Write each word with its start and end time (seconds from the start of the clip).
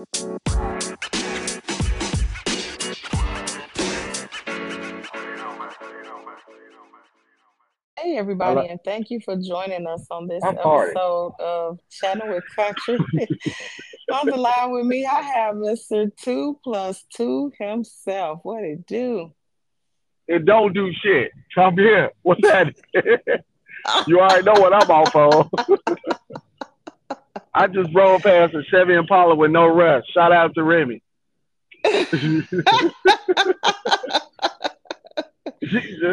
Hey, 0.00 0.06
everybody, 8.16 8.66
and 8.68 8.80
thank 8.82 9.10
you 9.10 9.20
for 9.20 9.36
joining 9.36 9.86
us 9.86 10.06
on 10.10 10.26
this 10.26 10.42
episode 10.42 11.34
of 11.38 11.80
Chatting 11.90 12.30
with 12.30 12.44
Country. 12.56 12.96
on 14.12 14.26
the 14.26 14.38
line 14.38 14.70
with 14.72 14.86
me, 14.86 15.04
I 15.04 15.20
have 15.20 15.56
Mr. 15.56 16.10
Two 16.16 16.58
Plus 16.64 17.04
Two 17.14 17.52
himself. 17.58 18.40
What 18.42 18.64
it 18.64 18.86
do? 18.86 19.34
It 20.26 20.46
don't 20.46 20.72
do 20.72 20.90
shit. 20.94 21.30
Come 21.54 21.76
here. 21.76 22.10
What's 22.22 22.40
that? 22.40 22.74
you 24.06 24.18
already 24.18 24.44
know 24.44 24.58
what 24.58 24.72
I'm 24.72 24.90
off 24.90 25.14
of. 25.14 25.50
I 27.52 27.66
just 27.66 27.94
rolled 27.94 28.22
past 28.22 28.54
a 28.54 28.62
Chevy 28.64 28.94
Impala 28.94 29.34
with 29.34 29.50
no 29.50 29.66
rust. 29.66 30.12
Shout 30.12 30.32
out 30.32 30.54
to 30.54 30.62
Remy. 30.62 31.02
just 31.84 32.52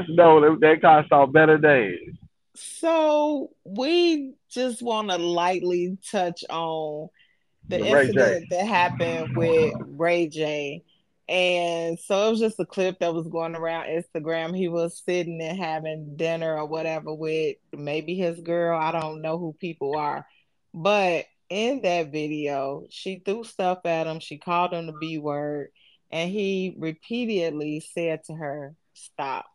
know 0.10 0.42
that 0.42 0.58
that 0.62 0.80
car 0.82 1.06
saw 1.08 1.26
better 1.26 1.58
days. 1.58 2.16
So 2.56 3.52
we 3.64 4.34
just 4.50 4.82
want 4.82 5.12
to 5.12 5.18
lightly 5.18 5.98
touch 6.10 6.44
on 6.50 7.10
the, 7.68 7.78
the 7.78 7.86
incident 7.86 8.46
that 8.50 8.66
happened 8.66 9.38
with 9.38 9.74
Ray 9.80 10.28
J. 10.28 10.84
And 11.30 12.00
so 12.00 12.28
it 12.28 12.32
was 12.32 12.40
just 12.40 12.60
a 12.60 12.66
clip 12.66 13.00
that 13.00 13.14
was 13.14 13.28
going 13.28 13.56
around 13.56 13.88
Instagram. 13.88 14.56
He 14.56 14.70
was 14.70 15.02
sitting 15.06 15.42
and 15.42 15.58
having 15.58 16.16
dinner 16.16 16.58
or 16.58 16.66
whatever 16.66 17.14
with 17.14 17.58
maybe 17.74 18.16
his 18.16 18.40
girl. 18.40 18.80
I 18.80 18.92
don't 18.92 19.22
know 19.22 19.38
who 19.38 19.54
people 19.60 19.98
are. 19.98 20.26
But 20.78 21.26
in 21.50 21.82
that 21.82 22.12
video, 22.12 22.86
she 22.92 23.20
threw 23.26 23.44
stuff 23.44 23.80
at 23.86 24.06
him. 24.06 24.20
She 24.20 24.38
called 24.38 24.74
him 24.74 24.86
the 24.86 24.94
B 24.94 25.18
word. 25.18 25.70
And 26.12 26.30
he 26.30 26.76
repeatedly 26.78 27.80
said 27.80 28.24
to 28.26 28.36
her, 28.36 28.76
Stop. 28.94 29.48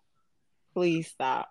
Please 0.75 1.07
stop. 1.07 1.49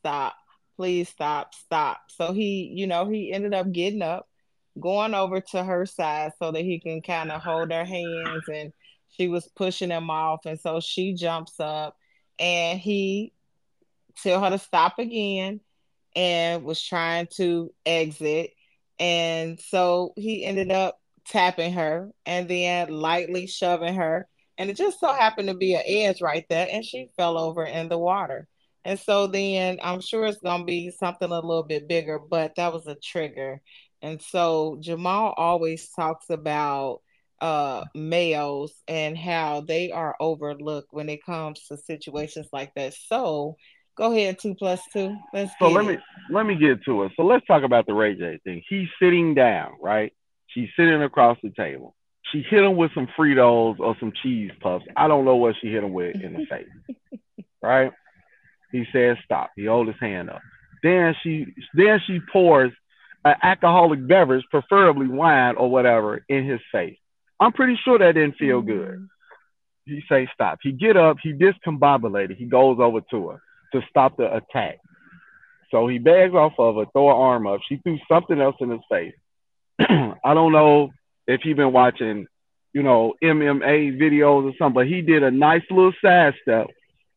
Stop. 0.00 0.34
Please 0.76 1.08
stop. 1.08 1.54
Stop. 1.54 2.02
So 2.08 2.34
he, 2.34 2.70
you 2.74 2.86
know, 2.86 3.08
he 3.08 3.32
ended 3.32 3.54
up 3.54 3.72
getting 3.72 4.02
up, 4.02 4.28
going 4.78 5.14
over 5.14 5.40
to 5.40 5.64
her 5.64 5.86
side 5.86 6.32
so 6.38 6.52
that 6.52 6.62
he 6.62 6.78
can 6.78 7.00
kind 7.00 7.32
of 7.32 7.42
hold 7.42 7.72
her 7.72 7.86
hands 7.86 8.44
and 8.52 8.70
she 9.16 9.28
was 9.28 9.48
pushing 9.56 9.90
him 9.90 10.10
off. 10.10 10.44
And 10.44 10.60
so 10.60 10.78
she 10.80 11.14
jumps 11.14 11.58
up 11.58 11.96
and 12.38 12.78
he 12.78 13.32
tell 14.22 14.44
her 14.44 14.50
to 14.50 14.58
stop 14.58 14.98
again 14.98 15.60
and 16.14 16.64
was 16.64 16.82
trying 16.82 17.28
to 17.36 17.72
exit. 17.86 18.50
And 19.00 19.58
so 19.60 20.12
he 20.16 20.44
ended 20.44 20.70
up 20.70 21.00
tapping 21.26 21.72
her 21.74 22.10
and 22.26 22.48
then 22.48 22.90
lightly 22.90 23.48
shoving 23.48 23.94
her 23.96 24.28
and 24.58 24.68
it 24.70 24.76
just 24.76 25.00
so 25.00 25.12
happened 25.12 25.48
to 25.48 25.54
be 25.54 25.74
an 25.74 25.82
edge 25.86 26.20
right 26.20 26.44
there, 26.50 26.68
and 26.70 26.84
she 26.84 27.08
fell 27.16 27.38
over 27.38 27.64
in 27.64 27.88
the 27.88 27.98
water. 27.98 28.46
And 28.84 28.98
so 29.00 29.26
then 29.26 29.78
I'm 29.82 30.02
sure 30.02 30.26
it's 30.26 30.38
gonna 30.42 30.64
be 30.66 30.90
something 30.90 31.30
a 31.30 31.34
little 31.40 31.62
bit 31.62 31.88
bigger, 31.88 32.18
but 32.18 32.56
that 32.56 32.72
was 32.72 32.86
a 32.86 32.94
trigger. 32.96 33.62
And 34.02 34.20
so 34.20 34.78
Jamal 34.80 35.32
always 35.36 35.88
talks 35.90 36.28
about 36.30 37.00
uh 37.40 37.84
males 37.94 38.74
and 38.86 39.16
how 39.16 39.62
they 39.62 39.90
are 39.92 40.14
overlooked 40.20 40.92
when 40.92 41.08
it 41.08 41.24
comes 41.24 41.66
to 41.68 41.78
situations 41.78 42.48
like 42.52 42.74
that. 42.74 42.92
So 42.94 43.56
go 44.00 44.12
ahead, 44.12 44.38
two 44.38 44.54
plus 44.54 44.80
two. 44.92 45.16
Let's 45.32 45.52
so 45.58 45.68
let 45.68 45.84
it. 45.84 45.88
me 45.88 45.98
let 46.30 46.46
me 46.46 46.56
get 46.56 46.82
to 46.84 47.04
it. 47.04 47.12
So 47.16 47.22
let's 47.24 47.46
talk 47.46 47.62
about 47.62 47.86
the 47.86 47.94
Ray 47.94 48.14
J 48.14 48.40
thing. 48.44 48.62
He's 48.68 48.88
sitting 49.00 49.34
down, 49.34 49.72
right? 49.80 50.12
She's 50.48 50.68
sitting 50.76 51.02
across 51.02 51.38
the 51.42 51.50
table 51.50 51.94
she 52.32 52.42
hit 52.48 52.62
him 52.62 52.76
with 52.76 52.92
some 52.94 53.08
Fritos 53.18 53.78
or 53.80 53.96
some 53.98 54.12
cheese 54.22 54.50
puffs. 54.60 54.84
I 54.96 55.08
don't 55.08 55.24
know 55.24 55.36
what 55.36 55.56
she 55.60 55.68
hit 55.68 55.84
him 55.84 55.92
with 55.92 56.16
in 56.16 56.32
the 56.34 56.46
face. 56.46 57.04
right? 57.62 57.92
He 58.72 58.84
says 58.92 59.16
stop. 59.24 59.50
He 59.56 59.66
holds 59.66 59.90
his 59.90 60.00
hand 60.00 60.30
up. 60.30 60.42
Then 60.82 61.14
she 61.22 61.46
then 61.74 62.00
she 62.06 62.20
pours 62.32 62.72
an 63.24 63.34
alcoholic 63.42 64.06
beverage, 64.06 64.44
preferably 64.50 65.08
wine 65.08 65.56
or 65.56 65.70
whatever, 65.70 66.24
in 66.28 66.46
his 66.46 66.60
face. 66.72 66.96
I'm 67.38 67.52
pretty 67.52 67.78
sure 67.84 67.98
that 67.98 68.12
didn't 68.14 68.36
feel 68.36 68.60
mm-hmm. 68.60 68.70
good. 68.70 69.08
He 69.86 70.02
say 70.08 70.28
stop. 70.32 70.58
He 70.62 70.72
get 70.72 70.96
up, 70.96 71.16
he 71.22 71.32
discombobulated. 71.32 72.36
He 72.36 72.46
goes 72.46 72.78
over 72.80 73.00
to 73.10 73.28
her 73.28 73.42
to 73.72 73.82
stop 73.88 74.16
the 74.16 74.34
attack. 74.34 74.78
So 75.70 75.86
he 75.86 75.98
bags 75.98 76.34
off 76.34 76.54
of 76.58 76.76
her, 76.76 76.86
throw 76.92 77.08
her 77.08 77.14
arm 77.14 77.46
up. 77.46 77.60
She 77.68 77.76
threw 77.76 77.98
something 78.10 78.40
else 78.40 78.56
in 78.60 78.70
his 78.70 78.80
face. 78.90 79.14
I 79.78 80.34
don't 80.34 80.52
know 80.52 80.90
if 81.26 81.44
you've 81.44 81.56
been 81.56 81.72
watching, 81.72 82.26
you 82.72 82.82
know, 82.82 83.14
MMA 83.22 83.98
videos 84.00 84.50
or 84.50 84.52
something, 84.58 84.74
but 84.74 84.86
he 84.86 85.02
did 85.02 85.22
a 85.22 85.30
nice 85.30 85.62
little 85.70 85.92
side 86.02 86.34
step 86.42 86.66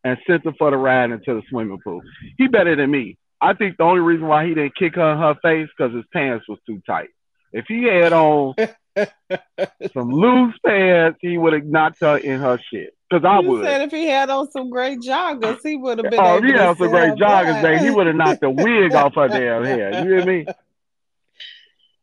and 0.04 0.18
sent 0.28 0.46
her 0.46 0.54
for 0.58 0.72
the 0.72 0.78
ride 0.78 1.12
into 1.12 1.34
the 1.34 1.42
swimming 1.50 1.80
pool. 1.84 2.02
He 2.38 2.48
better 2.48 2.76
than 2.76 2.92
me. 2.92 3.18
I 3.42 3.54
think 3.54 3.78
the 3.78 3.84
only 3.84 4.02
reason 4.02 4.28
why 4.28 4.48
he 4.48 4.54
didn't 4.54 4.76
kick 4.76 4.96
her 4.96 5.14
in 5.14 5.18
her 5.18 5.36
face 5.42 5.68
because 5.76 5.94
his 5.94 6.06
pants 6.14 6.48
was 6.48 6.60
too 6.66 6.82
tight. 6.86 7.10
If 7.52 7.66
he 7.68 7.84
had 7.84 8.14
on 8.14 8.54
some 9.94 10.12
loose 10.12 10.56
pants, 10.66 11.20
he 11.22 11.38
would 11.38 11.54
have 11.54 11.66
knocked 11.66 12.00
her 12.02 12.18
in 12.18 12.40
her 12.40 12.60
shit. 12.72 12.96
Because 13.10 13.26
I 13.26 13.40
you 13.42 13.50
would. 13.50 13.66
said 13.66 13.82
if 13.82 13.92
he 13.92 14.08
had 14.08 14.30
on 14.30 14.50
some 14.52 14.70
great 14.70 15.00
joggers, 15.00 15.60
he 15.64 15.76
would 15.76 16.00
have 16.00 16.10
been. 16.10 16.20
Oh, 16.20 16.42
he 16.42 16.52
had 16.52 16.78
some 16.78 16.90
great 16.90 17.14
joggers, 17.14 17.62
man, 17.62 17.84
he 17.84 17.92
would 17.92 18.08
have 18.08 18.16
knocked 18.16 18.42
the 18.42 18.50
wig 18.50 18.94
off 18.94 19.16
her 19.16 19.28
damn 19.28 19.64
hair. 19.64 20.04
You 20.04 20.16
hear 20.16 20.26
me? 20.26 20.46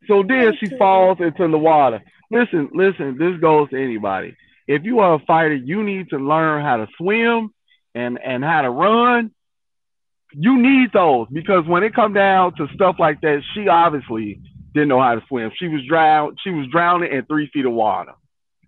So 0.07 0.23
then 0.27 0.57
she 0.59 0.67
falls 0.77 1.19
into 1.21 1.49
the 1.49 1.59
water. 1.59 2.03
Listen, 2.31 2.71
listen, 2.75 3.17
this 3.19 3.41
goes 3.41 3.71
to 3.71 3.83
anybody. 3.83 4.37
If 4.67 4.85
you 4.85 5.01
are 5.01 5.15
a 5.15 5.19
fighter, 5.21 5.55
you 5.55 5.83
need 5.83 6.11
to 6.11 6.19
learn 6.19 6.65
how 6.65 6.77
to 6.77 6.87
swim 6.97 7.53
and, 7.95 8.19
and 8.25 8.45
how 8.45 8.63
to 8.63 8.71
run. 8.71 9.33
You 10.33 10.59
need 10.59 10.93
those 10.93 11.27
because 11.33 11.67
when 11.67 11.83
it 11.83 11.95
come 11.95 12.13
down 12.13 12.55
to 12.57 12.69
stuff 12.75 12.97
like 13.01 13.21
that, 13.23 13.43
she 13.53 13.67
obviously 13.67 14.41
didn't 14.73 14.89
know 14.89 15.01
how 15.01 15.15
to 15.15 15.23
swim. 15.29 15.51
She 15.57 15.69
was 15.69 15.83
drowned. 15.89 16.39
She 16.43 16.51
was 16.51 16.67
drowning 16.71 17.13
in 17.13 17.25
three 17.27 17.49
feet 17.53 17.67
of 17.67 17.73
water. 17.73 18.13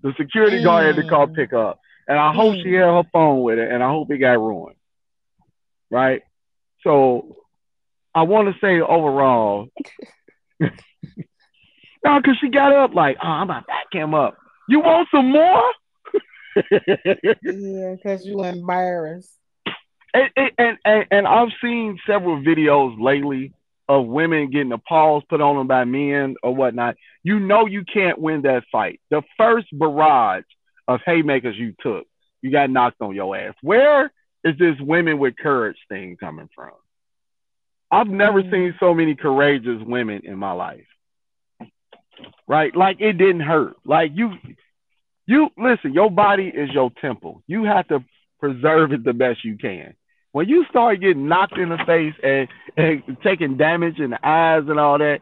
The 0.03 0.13
security 0.19 0.59
mm. 0.59 0.65
guard 0.65 0.87
had 0.87 0.97
to 1.03 1.09
call 1.09 1.29
mm. 1.29 1.35
pick 1.35 1.53
up, 1.53 1.81
and 2.09 2.19
I 2.19 2.33
hope 2.33 2.55
mm. 2.55 2.63
she 2.63 2.73
had 2.73 2.87
her 2.87 3.05
phone 3.13 3.43
with 3.43 3.59
her, 3.59 3.67
and 3.67 3.83
I 3.83 3.89
hope 3.89 4.11
it 4.11 4.19
got 4.19 4.33
ruined. 4.33 4.77
Right. 5.91 6.23
So 6.83 7.37
I 8.15 8.23
want 8.23 8.53
to 8.53 8.61
say 8.61 8.81
overall, 8.81 9.69
No, 12.05 12.21
because 12.21 12.37
she 12.41 12.49
got 12.49 12.73
up 12.73 12.95
like, 12.95 13.17
oh, 13.23 13.27
I'm 13.27 13.45
about 13.45 13.61
to 13.61 13.67
back 13.67 13.87
him 13.93 14.15
up. 14.15 14.37
You 14.69 14.81
want 14.81 15.09
some 15.11 15.31
more? 15.31 15.63
yeah, 17.43 17.95
because 17.95 18.27
you 18.27 18.43
embarrassed. 18.45 19.33
And, 20.13 20.31
and, 20.59 20.79
and, 20.85 21.07
and 21.11 21.27
I've 21.27 21.53
seen 21.63 21.99
several 22.07 22.43
videos 22.43 23.01
lately 23.01 23.53
of 23.89 24.07
women 24.07 24.51
getting 24.51 24.69
the 24.69 24.79
paws 24.79 25.23
put 25.29 25.41
on 25.41 25.57
them 25.57 25.67
by 25.67 25.85
men 25.85 26.37
or 26.43 26.55
whatnot. 26.55 26.97
You 27.23 27.41
know 27.41 27.67
you 27.67 27.85
can't 27.85 28.19
win 28.19 28.43
that 28.43 28.65
fight. 28.71 29.01
The 29.11 29.23
first 29.37 29.67
barrage 29.73 30.45
of 30.89 31.01
haymakers 31.05 31.57
you 31.57 31.75
took, 31.81 32.07
you 32.41 32.51
got 32.51 32.71
knocked 32.71 33.01
on 33.01 33.15
your 33.15 33.37
ass. 33.37 33.55
Where 33.63 34.13
is 34.45 34.57
this 34.59 34.77
women 34.81 35.19
with 35.19 35.37
courage 35.37 35.79
thing 35.89 36.17
coming 36.19 36.49
from? 36.55 36.73
I've 37.91 38.09
never 38.09 38.43
mm-hmm. 38.43 38.53
seen 38.53 38.75
so 38.81 38.95
many 38.95 39.15
courageous 39.15 39.83
women 39.85 40.23
in 40.25 40.39
my 40.39 40.53
life 40.53 40.87
right? 42.47 42.75
Like 42.75 43.01
it 43.01 43.15
didn't 43.15 43.41
hurt. 43.41 43.77
Like 43.85 44.13
you, 44.15 44.33
you 45.27 45.51
listen. 45.57 45.93
Your 45.93 46.11
body 46.11 46.49
is 46.49 46.71
your 46.71 46.91
temple. 47.01 47.43
You 47.47 47.65
have 47.65 47.89
to 47.89 48.05
preserve 48.41 48.93
it 48.93 49.05
the 49.05 49.13
best 49.13 49.45
you 49.45 49.57
can. 49.57 49.95
When 50.33 50.49
you 50.49 50.65
start 50.71 51.01
getting 51.01 51.29
knocked 51.29 51.59
in 51.59 51.69
the 51.69 51.79
face 51.87 52.15
and, 52.23 52.49
and 52.77 53.17
taking 53.23 53.57
damage 53.57 53.99
in 53.99 54.11
the 54.11 54.27
eyes 54.27 54.65
and 54.67 54.81
all 54.81 54.99
that, 54.99 55.21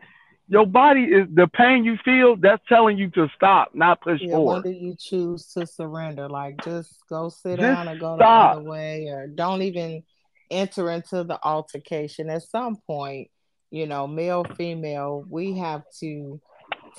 your 0.51 0.67
body 0.67 1.03
is 1.03 1.29
the 1.33 1.47
pain 1.47 1.85
you 1.85 1.97
feel. 2.05 2.37
That's 2.37 2.63
telling 2.69 2.99
you 2.99 3.11
to 3.11 3.29
stop, 3.37 3.71
not 3.75 4.01
push 4.01 4.21
yeah, 4.21 4.33
forward. 4.33 4.65
When 4.65 4.73
do 4.73 4.79
you 4.79 4.97
choose 4.99 5.47
to 5.53 5.67
surrender? 5.67 6.29
Like 6.29 6.63
just 6.65 6.93
go 7.09 7.29
sit 7.29 7.61
just 7.61 7.61
down 7.61 7.89
and 7.89 8.01
go 8.01 8.17
stop. 8.17 8.55
the 8.55 8.61
other 8.61 8.69
way, 8.69 9.07
or 9.09 9.29
don't 9.29 9.63
even 9.63 10.03
enter 10.51 10.91
into 10.91 11.23
the 11.23 11.39
altercation. 11.43 12.29
At 12.29 12.43
some 12.43 12.77
point, 12.85 13.31
you 13.71 13.87
know, 13.87 14.09
male, 14.09 14.45
female, 14.57 15.25
we 15.29 15.59
have 15.59 15.85
to 16.01 16.41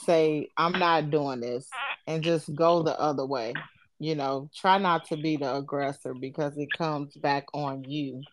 say 0.03 0.49
I'm 0.55 0.79
not 0.79 1.11
doing 1.11 1.41
this 1.41 1.69
and 2.07 2.23
just 2.23 2.53
go 2.55 2.83
the 2.83 2.97
other 2.97 3.25
way. 3.25 3.53
You 4.01 4.15
know, 4.15 4.49
try 4.55 4.79
not 4.79 5.05
to 5.09 5.15
be 5.15 5.37
the 5.37 5.57
aggressor 5.57 6.15
because 6.15 6.57
it 6.57 6.69
comes 6.75 7.13
back 7.17 7.45
on 7.53 7.83
you 7.83 8.23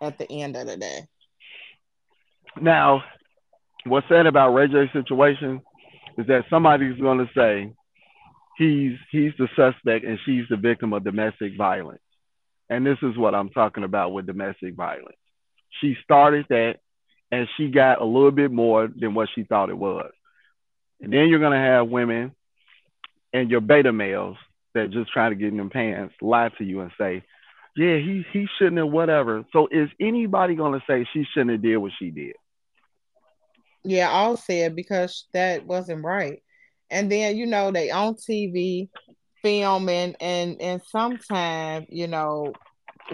at 0.00 0.16
the 0.16 0.30
end 0.30 0.54
of 0.54 0.68
the 0.68 0.76
day. 0.76 1.08
Now, 2.60 3.02
what's 3.84 4.06
said 4.08 4.26
about 4.26 4.54
Ray 4.54 4.68
J's 4.68 4.92
situation 4.92 5.60
is 6.18 6.28
that 6.28 6.44
somebody's 6.48 7.00
going 7.00 7.18
to 7.18 7.28
say 7.34 7.74
he's 8.58 8.96
he's 9.10 9.32
the 9.40 9.48
suspect 9.56 10.04
and 10.04 10.20
she's 10.24 10.44
the 10.50 10.56
victim 10.56 10.92
of 10.92 11.02
domestic 11.02 11.56
violence. 11.56 12.00
And 12.70 12.86
this 12.86 12.98
is 13.02 13.18
what 13.18 13.34
I'm 13.34 13.48
talking 13.50 13.82
about 13.82 14.12
with 14.12 14.24
domestic 14.24 14.76
violence. 14.76 15.18
She 15.80 15.96
started 16.04 16.46
that 16.50 16.76
and 17.32 17.48
she 17.56 17.72
got 17.72 18.00
a 18.00 18.04
little 18.04 18.30
bit 18.30 18.52
more 18.52 18.86
than 18.86 19.14
what 19.14 19.30
she 19.34 19.42
thought 19.42 19.68
it 19.68 19.76
was. 19.76 20.12
And 21.00 21.12
then 21.12 21.26
you're 21.26 21.40
going 21.40 21.60
to 21.60 21.68
have 21.68 21.88
women 21.88 22.36
and 23.32 23.50
your 23.50 23.60
beta 23.60 23.92
males 23.92 24.36
that 24.78 24.90
just 24.90 25.12
try 25.12 25.28
to 25.28 25.34
get 25.34 25.48
in 25.48 25.56
them 25.56 25.70
pants 25.70 26.14
lie 26.20 26.50
to 26.58 26.64
you 26.64 26.80
and 26.80 26.90
say, 26.98 27.22
yeah, 27.76 27.96
he 27.96 28.24
he 28.32 28.48
shouldn't 28.58 28.78
have 28.78 28.88
whatever. 28.88 29.44
So 29.52 29.68
is 29.70 29.88
anybody 30.00 30.54
gonna 30.54 30.82
say 30.88 31.06
she 31.12 31.24
shouldn't 31.32 31.52
have 31.52 31.62
did 31.62 31.76
what 31.76 31.92
she 31.98 32.10
did? 32.10 32.34
Yeah, 33.84 34.10
I'll 34.10 34.36
say 34.36 34.62
it 34.62 34.74
because 34.74 35.26
that 35.32 35.66
wasn't 35.66 36.04
right. 36.04 36.42
And 36.90 37.10
then 37.10 37.36
you 37.36 37.46
know 37.46 37.70
they 37.70 37.90
on 37.90 38.14
TV 38.14 38.88
filming 39.42 40.16
and 40.20 40.60
and 40.60 40.82
sometimes 40.82 41.86
you 41.88 42.08
know 42.08 42.52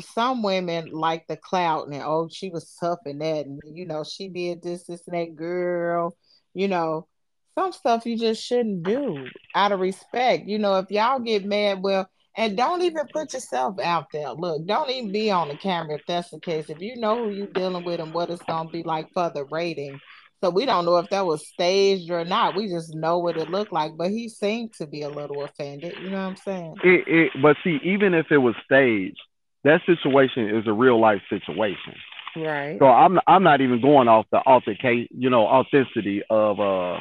some 0.00 0.42
women 0.42 0.90
like 0.90 1.26
the 1.26 1.36
clout 1.36 1.88
and 1.88 2.02
oh 2.02 2.28
she 2.30 2.50
was 2.50 2.74
tough 2.80 2.98
in 3.06 3.18
that 3.18 3.46
and 3.46 3.60
you 3.64 3.86
know 3.86 4.02
she 4.04 4.28
did 4.28 4.62
this 4.62 4.84
this 4.84 5.06
and 5.06 5.16
that 5.16 5.36
girl 5.36 6.16
you 6.54 6.66
know 6.66 7.06
some 7.54 7.72
stuff 7.72 8.06
you 8.06 8.18
just 8.18 8.42
shouldn't 8.42 8.82
do 8.82 9.26
out 9.54 9.72
of 9.72 9.80
respect 9.80 10.46
you 10.46 10.58
know 10.58 10.78
if 10.78 10.90
y'all 10.90 11.18
get 11.18 11.44
mad 11.44 11.82
well 11.82 12.08
and 12.36 12.56
don't 12.56 12.82
even 12.82 13.06
put 13.12 13.32
yourself 13.32 13.78
out 13.80 14.06
there 14.12 14.30
look 14.30 14.64
don't 14.66 14.90
even 14.90 15.12
be 15.12 15.30
on 15.30 15.48
the 15.48 15.56
camera 15.56 15.96
if 15.96 16.02
that's 16.06 16.30
the 16.30 16.40
case 16.40 16.68
if 16.68 16.80
you 16.80 16.96
know 16.96 17.24
who 17.24 17.30
you're 17.30 17.46
dealing 17.48 17.84
with 17.84 18.00
and 18.00 18.12
what 18.12 18.30
it's 18.30 18.42
going 18.44 18.66
to 18.66 18.72
be 18.72 18.82
like 18.82 19.08
for 19.12 19.30
the 19.34 19.44
rating 19.46 19.98
so 20.44 20.50
we 20.50 20.66
don't 20.66 20.84
know 20.84 20.98
if 20.98 21.08
that 21.08 21.24
was 21.24 21.48
staged 21.48 22.10
or 22.10 22.22
not. 22.22 22.54
We 22.54 22.68
just 22.68 22.94
know 22.94 23.18
what 23.18 23.38
it 23.38 23.48
looked 23.48 23.72
like. 23.72 23.96
But 23.96 24.10
he 24.10 24.28
seemed 24.28 24.74
to 24.74 24.86
be 24.86 25.00
a 25.00 25.08
little 25.08 25.42
offended. 25.42 25.94
You 26.02 26.10
know 26.10 26.18
what 26.18 26.28
I'm 26.28 26.36
saying? 26.36 26.74
It, 26.84 27.08
it, 27.08 27.32
but 27.40 27.56
see, 27.64 27.78
even 27.82 28.12
if 28.12 28.26
it 28.30 28.36
was 28.36 28.54
staged, 28.62 29.16
that 29.62 29.80
situation 29.86 30.50
is 30.50 30.66
a 30.66 30.72
real 30.74 31.00
life 31.00 31.22
situation. 31.30 31.94
Right. 32.36 32.78
So 32.78 32.86
I'm 32.86 33.20
I'm 33.26 33.42
not 33.42 33.62
even 33.62 33.80
going 33.80 34.08
off 34.08 34.26
the 34.30 34.38
authenticate, 34.38 35.08
you 35.12 35.30
know, 35.30 35.46
authenticity 35.46 36.22
of 36.28 36.60
uh 36.60 36.98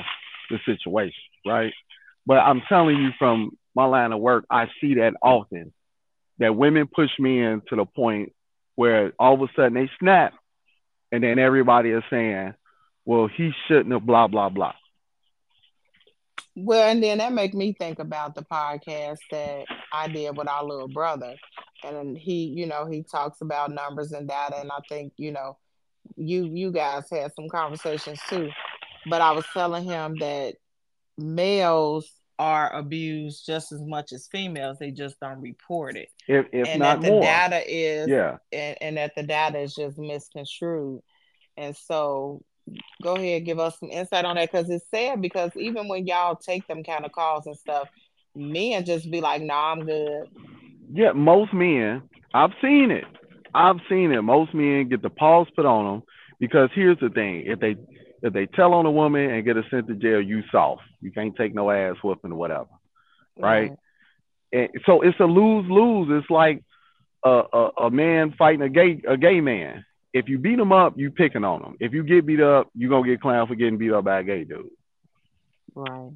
the 0.50 0.60
situation, 0.66 1.24
right? 1.46 1.74
But 2.26 2.38
I'm 2.38 2.62
telling 2.68 2.98
you 2.98 3.12
from 3.20 3.52
my 3.76 3.86
line 3.86 4.12
of 4.12 4.20
work, 4.20 4.46
I 4.50 4.68
see 4.80 4.96
that 4.96 5.14
often. 5.22 5.74
That 6.40 6.56
women 6.56 6.88
push 6.88 7.12
men 7.20 7.62
to 7.70 7.76
the 7.76 7.86
point 7.86 8.34
where 8.76 9.14
all 9.20 9.36
of 9.36 9.42
a 9.42 9.54
sudden 9.56 9.76
they 9.76 9.90
snap, 10.00 10.34
and 11.12 11.24
then 11.24 11.38
everybody 11.38 11.92
is 11.92 12.04
saying, 12.10 12.56
well, 13.06 13.28
he 13.28 13.52
shouldn't 13.68 13.94
have 13.94 14.06
blah 14.06 14.28
blah 14.28 14.50
blah. 14.50 14.74
Well, 16.56 16.90
and 16.90 17.04
then 17.04 17.20
that 17.20 17.34
make 17.34 17.54
me 17.54 17.74
think 17.74 18.00
about 18.00 18.36
the 18.36 18.44
podcast 18.44 19.20
that 19.32 19.66
I 19.92 20.08
did 20.08 20.36
with 20.38 20.48
our 20.48 20.64
little 20.64 20.88
brother, 20.88 21.36
and 21.84 22.18
he, 22.18 22.46
you 22.46 22.66
know, 22.66 22.86
he 22.86 23.04
talks 23.04 23.42
about 23.42 23.72
numbers 23.72 24.12
and 24.12 24.28
data, 24.28 24.58
and 24.60 24.72
I 24.72 24.80
think, 24.90 25.14
you 25.18 25.32
know, 25.32 25.58
you 26.16 26.46
you 26.46 26.72
guys 26.72 27.10
had 27.12 27.34
some 27.36 27.50
conversations 27.50 28.20
too, 28.28 28.50
but 29.06 29.22
I 29.22 29.32
was 29.32 29.46
telling 29.54 29.84
him 29.84 30.18
that 30.20 30.56
males 31.18 32.10
are 32.40 32.74
abused 32.74 33.46
just 33.46 33.72
as 33.72 33.82
much 33.82 34.12
as 34.12 34.28
females; 34.28 34.78
they 34.80 34.92
just 34.92 35.20
don't 35.20 35.42
report 35.42 35.96
it. 35.96 36.10
If, 36.28 36.48
if 36.52 36.68
and 36.68 36.80
not 36.80 37.02
that 37.02 37.08
the 37.08 37.12
more. 37.14 37.22
data 37.22 37.62
is, 37.68 38.10
yeah, 38.10 38.38
and, 38.52 38.78
and 38.82 38.98
that 38.98 39.16
the 39.16 39.24
data 39.24 39.60
is 39.60 39.76
just 39.76 39.98
misconstrued, 39.98 41.02
and 41.58 41.76
so 41.76 42.42
go 43.02 43.16
ahead 43.16 43.44
give 43.46 43.60
us 43.60 43.78
some 43.78 43.90
insight 43.90 44.24
on 44.24 44.38
that 44.38 44.50
because 44.50 44.70
it's 44.70 44.90
sad 44.90 45.22
because 45.22 45.52
even 45.58 45.90
when 45.90 46.08
y'all 46.08 46.36
take 46.36 46.66
them 46.68 46.82
kind 46.82 47.04
of 47.04 47.12
calls 47.12 47.46
and 47.46 47.58
stuff 47.58 47.90
men 48.36 48.86
just 48.86 49.12
be 49.12 49.20
like 49.20 49.42
nah 49.42 49.74
i'm 49.74 49.86
good. 49.86 50.30
Yeah 50.94 51.12
most 51.12 51.54
men 51.54 52.04
i've 52.34 52.54
seen 52.62 52.90
it. 52.90 53.04
I've 53.54 53.78
seen 53.90 54.12
it. 54.12 54.22
Most 54.22 54.54
men 54.54 54.90
get 54.90 55.02
the 55.02 55.10
pause 55.10 55.48
put 55.56 55.66
on 55.66 55.86
them 55.86 56.04
because 56.40 56.70
here's 56.74 57.00
the 57.00 57.10
thing. 57.10 57.44
If 57.46 57.60
they 57.60 57.76
if 58.24 58.34
they 58.34 58.48
tell 58.48 58.74
on 58.74 58.88
a 58.88 58.92
woman 58.92 59.30
and 59.30 59.46
get 59.46 59.56
her 59.56 59.66
sent 59.70 59.88
to 59.88 59.96
jail 59.96 60.22
you 60.22 60.42
soft 60.52 60.82
you 61.02 61.12
can't 61.12 61.36
take 61.36 61.54
no 61.54 61.70
ass 61.70 61.96
whooping 62.04 62.32
or 62.32 62.36
whatever 62.36 62.68
right, 63.38 63.70
right. 63.70 63.78
And 64.52 64.70
so 64.86 65.02
it's 65.02 65.20
a 65.20 65.26
lose 65.26 65.70
lose 65.70 66.08
it's 66.12 66.30
like 66.30 66.64
a, 67.24 67.44
a, 67.54 67.70
a 67.86 67.92
man 67.92 68.34
fighting 68.38 68.62
a 68.62 68.70
gay 68.70 69.02
a 69.08 69.18
gay 69.18 69.42
man 69.42 69.86
if 70.14 70.30
you 70.30 70.38
beat 70.38 70.58
them 70.58 70.72
up, 70.72 70.94
you 70.96 71.10
picking 71.10 71.44
on 71.44 71.62
them. 71.62 71.76
If 71.80 71.92
you 71.92 72.04
get 72.04 72.26
beat 72.26 72.40
up, 72.40 72.70
you're 72.76 72.90
gonna 72.90 73.08
get 73.08 73.20
clowned 73.20 73.48
for 73.48 73.56
getting 73.56 73.80
beat 73.80 73.92
up 73.92 74.06
by 74.06 74.20
a 74.20 74.24
gay 74.24 74.44
dude. 74.44 74.70
Right. 75.74 76.12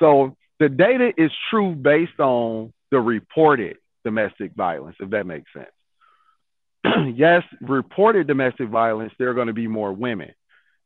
So 0.00 0.36
the 0.58 0.68
data 0.68 1.12
is 1.16 1.30
true 1.48 1.74
based 1.74 2.18
on 2.18 2.72
the 2.90 3.00
reported 3.00 3.76
domestic 4.04 4.52
violence, 4.54 4.96
if 4.98 5.10
that 5.10 5.26
makes 5.26 5.50
sense. 5.52 7.14
yes, 7.16 7.44
reported 7.60 8.26
domestic 8.26 8.68
violence, 8.68 9.12
there 9.18 9.30
are 9.30 9.34
going 9.34 9.46
to 9.46 9.52
be 9.52 9.68
more 9.68 9.92
women, 9.92 10.32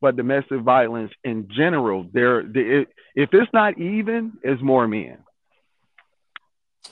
but 0.05 0.17
domestic 0.17 0.61
violence 0.61 1.13
in 1.25 1.49
general, 1.51 2.07
there, 2.13 2.41
it, 2.41 2.89
if 3.15 3.31
it's 3.33 3.51
not 3.55 3.79
even, 3.79 4.35
it's 4.43 4.61
more 4.61 4.87
men. 4.87 5.17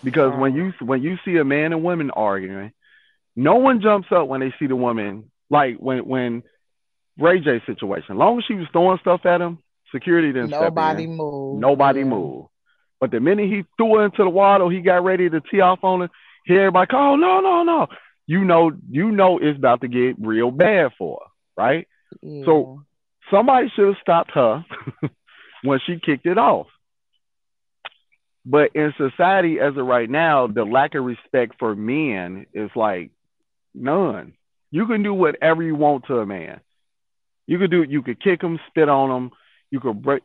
Because 0.03 0.33
when 0.39 0.55
you 0.55 0.73
oh. 0.81 0.87
when 0.87 1.03
you 1.03 1.19
see 1.23 1.37
a 1.37 1.45
man 1.45 1.75
and 1.75 1.85
woman 1.85 2.11
arguing, 2.11 2.73
no 3.37 3.57
one 3.57 3.83
jumps 3.83 4.09
up 4.11 4.29
when 4.29 4.41
they 4.41 4.55
see 4.59 4.67
the 4.67 4.77
woman 4.77 5.31
like 5.51 5.77
when 5.77 6.09
when 6.09 6.43
Ray 7.19 7.41
J 7.41 7.61
situation, 7.67 8.17
long 8.17 8.39
as 8.39 8.45
she 8.47 8.55
was 8.55 8.67
throwing 8.73 8.99
stuff 9.01 9.27
at 9.27 9.43
him, 9.43 9.59
security 9.95 10.33
didn't 10.33 10.49
Nobody 10.49 11.07
moved. 11.07 11.61
Nobody 11.61 12.01
yeah. 12.01 12.07
moved. 12.07 12.49
But 12.99 13.11
the 13.11 13.21
minute 13.21 13.51
he 13.51 13.65
threw 13.77 13.99
her 13.99 14.07
into 14.07 14.25
the 14.25 14.31
water, 14.31 14.71
he 14.71 14.81
got 14.81 15.05
ready 15.05 15.29
to 15.29 15.43
tee 15.51 15.61
off 15.61 15.81
on 15.85 16.01
her. 16.01 16.11
Here, 16.47 16.61
everybody, 16.61 16.89
oh 16.95 17.17
no, 17.17 17.41
no, 17.41 17.63
no. 17.63 17.89
You 18.27 18.43
know, 18.43 18.73
you 18.91 19.11
know 19.11 19.37
it's 19.37 19.59
about 19.59 19.83
to 19.83 19.89
get 19.89 20.17
real 20.19 20.51
bad 20.51 20.93
for 20.97 21.21
her, 21.23 21.63
right? 21.63 21.87
Yeah. 22.23 22.45
So 22.47 22.85
somebody 23.33 23.69
should 23.75 23.87
have 23.87 24.03
stopped 24.03 24.31
her 24.35 24.65
when 25.65 25.81
she 25.87 25.99
kicked 25.99 26.27
it 26.27 26.39
off. 26.39 26.67
But 28.45 28.71
in 28.75 28.93
society 28.97 29.59
as 29.61 29.77
of 29.77 29.87
right 29.87 30.11
now, 30.11 30.49
the 30.49 30.65
lack 30.65 30.95
of 30.95 31.05
respect 31.05 31.55
for 31.59 31.77
men 31.77 32.47
is 32.53 32.71
like 32.75 33.11
none. 33.75 34.35
You 34.71 34.87
can 34.87 35.03
do 35.03 35.15
whatever 35.15 35.63
you 35.63 35.77
want 35.77 36.07
to 36.07 36.19
a 36.19 36.27
man. 36.27 36.61
You 37.47 37.59
could 37.59 37.71
do 37.71 37.83
you 37.83 38.03
could 38.03 38.23
kick 38.23 38.43
him, 38.43 38.59
spit 38.69 38.89
on 38.89 39.11
him, 39.11 39.31
you 39.71 39.81
could 39.81 40.03
break 40.03 40.23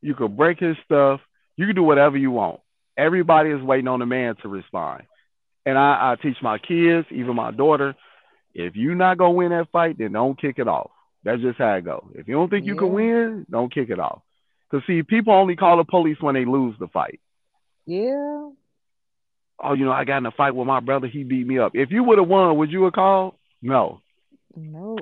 you 0.00 0.14
could 0.14 0.36
break 0.36 0.58
his 0.58 0.76
stuff, 0.84 1.20
you 1.56 1.66
can 1.66 1.76
do 1.76 1.82
whatever 1.82 2.16
you 2.16 2.30
want. 2.30 2.60
Everybody 2.96 3.50
is 3.50 3.62
waiting 3.62 3.88
on 3.88 4.00
the 4.00 4.06
man 4.06 4.36
to 4.42 4.48
respond. 4.48 5.02
And 5.64 5.78
I, 5.78 6.12
I 6.12 6.22
teach 6.22 6.36
my 6.42 6.58
kids, 6.58 7.06
even 7.10 7.36
my 7.36 7.50
daughter, 7.50 7.94
if 8.54 8.76
you're 8.76 8.94
not 8.94 9.18
gonna 9.18 9.32
win 9.32 9.50
that 9.50 9.70
fight, 9.72 9.98
then 9.98 10.12
don't 10.12 10.40
kick 10.40 10.58
it 10.58 10.68
off. 10.68 10.90
That's 11.24 11.40
just 11.40 11.58
how 11.58 11.74
it 11.74 11.84
goes. 11.84 12.12
If 12.14 12.28
you 12.28 12.34
don't 12.34 12.48
think 12.48 12.66
you 12.66 12.74
yeah. 12.74 12.78
can 12.78 12.92
win, 12.92 13.46
don't 13.50 13.72
kick 13.72 13.90
it 13.90 14.00
off. 14.00 14.22
Cause 14.70 14.82
see, 14.86 15.02
people 15.02 15.34
only 15.34 15.54
call 15.54 15.76
the 15.76 15.84
police 15.84 16.16
when 16.20 16.34
they 16.34 16.46
lose 16.46 16.74
the 16.80 16.88
fight. 16.88 17.20
Yeah. 17.86 18.48
Oh, 19.62 19.74
you 19.74 19.84
know, 19.84 19.92
I 19.92 20.04
got 20.04 20.18
in 20.18 20.26
a 20.26 20.30
fight 20.30 20.54
with 20.54 20.66
my 20.66 20.80
brother. 20.80 21.06
He 21.06 21.24
beat 21.24 21.46
me 21.46 21.58
up. 21.58 21.72
If 21.74 21.90
you 21.90 22.02
would 22.04 22.18
have 22.18 22.26
won, 22.26 22.56
would 22.56 22.72
you 22.72 22.84
have 22.84 22.94
called? 22.94 23.34
No. 23.60 24.00
No. 24.56 24.98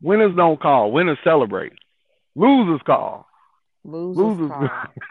Winners 0.00 0.34
don't 0.34 0.60
call. 0.60 0.90
Winners 0.90 1.18
celebrate. 1.22 1.72
Losers 2.34 2.80
call. 2.84 3.26
Losers, 3.84 4.16
losers 4.16 4.48
call. 4.48 4.68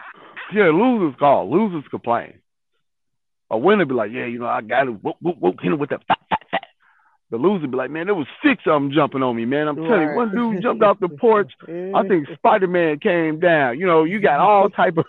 yeah, 0.54 0.70
losers 0.70 1.14
call. 1.18 1.50
Losers 1.50 1.88
complain. 1.90 2.34
A 3.50 3.58
winner 3.58 3.84
be 3.84 3.94
like, 3.94 4.10
yeah, 4.12 4.26
you 4.26 4.38
know, 4.38 4.46
I 4.46 4.62
got 4.62 4.88
it. 4.88 5.02
Whoop, 5.02 5.16
whoop, 5.20 5.36
whoop, 5.38 5.56
hit 5.60 5.72
him 5.72 5.78
with 5.78 5.90
that. 5.90 6.02
The 7.32 7.38
loser 7.38 7.66
be 7.66 7.78
like, 7.78 7.90
man, 7.90 8.06
there 8.06 8.14
was 8.14 8.26
six 8.44 8.62
of 8.66 8.74
them 8.74 8.92
jumping 8.92 9.22
on 9.22 9.34
me, 9.34 9.46
man. 9.46 9.66
I'm 9.66 9.78
right. 9.78 9.88
telling 9.88 10.08
you, 10.10 10.14
one 10.14 10.30
dude 10.34 10.62
jumped 10.62 10.82
off 10.84 11.00
the 11.00 11.08
porch. 11.08 11.50
I 11.66 12.06
think 12.06 12.28
Spider 12.34 12.66
Man 12.66 12.98
came 12.98 13.40
down. 13.40 13.80
You 13.80 13.86
know, 13.86 14.04
you 14.04 14.20
got 14.20 14.38
all 14.38 14.68
type 14.76 14.98
of. 14.98 15.06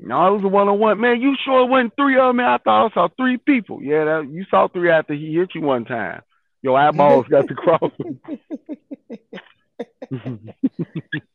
No, 0.00 0.26
it 0.26 0.32
was 0.32 0.42
a 0.44 0.48
one 0.48 0.66
on 0.68 0.80
one. 0.80 1.00
Man, 1.00 1.20
you 1.20 1.36
sure 1.44 1.62
it 1.62 1.68
wasn't 1.70 1.94
three 1.94 2.18
of 2.18 2.30
them? 2.30 2.38
Man, 2.38 2.46
I 2.46 2.58
thought 2.58 2.90
I 2.90 2.94
saw 2.94 3.08
three 3.16 3.36
people. 3.36 3.80
Yeah, 3.80 4.04
that, 4.04 4.28
you 4.28 4.44
saw 4.50 4.66
three 4.66 4.90
after 4.90 5.14
he 5.14 5.32
hit 5.32 5.50
you 5.54 5.60
one 5.60 5.84
time. 5.84 6.22
Your 6.60 6.76
eyeballs 6.76 7.26
got 7.28 7.46
to 7.46 7.54
cross. 7.54 7.92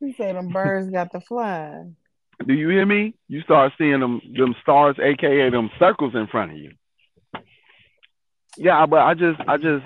he 0.00 0.14
said 0.18 0.36
them 0.36 0.50
birds 0.50 0.90
got 0.90 1.12
to 1.12 1.20
fly. 1.20 1.84
Do 2.46 2.52
you 2.52 2.68
hear 2.68 2.84
me? 2.84 3.14
You 3.26 3.40
start 3.40 3.72
seeing 3.78 4.00
them 4.00 4.20
them 4.36 4.54
stars, 4.60 4.96
aka 5.02 5.48
them 5.48 5.70
circles 5.78 6.14
in 6.14 6.26
front 6.26 6.52
of 6.52 6.58
you. 6.58 6.72
Yeah, 8.56 8.86
but 8.86 9.00
I 9.00 9.14
just 9.14 9.40
I 9.46 9.56
just 9.56 9.84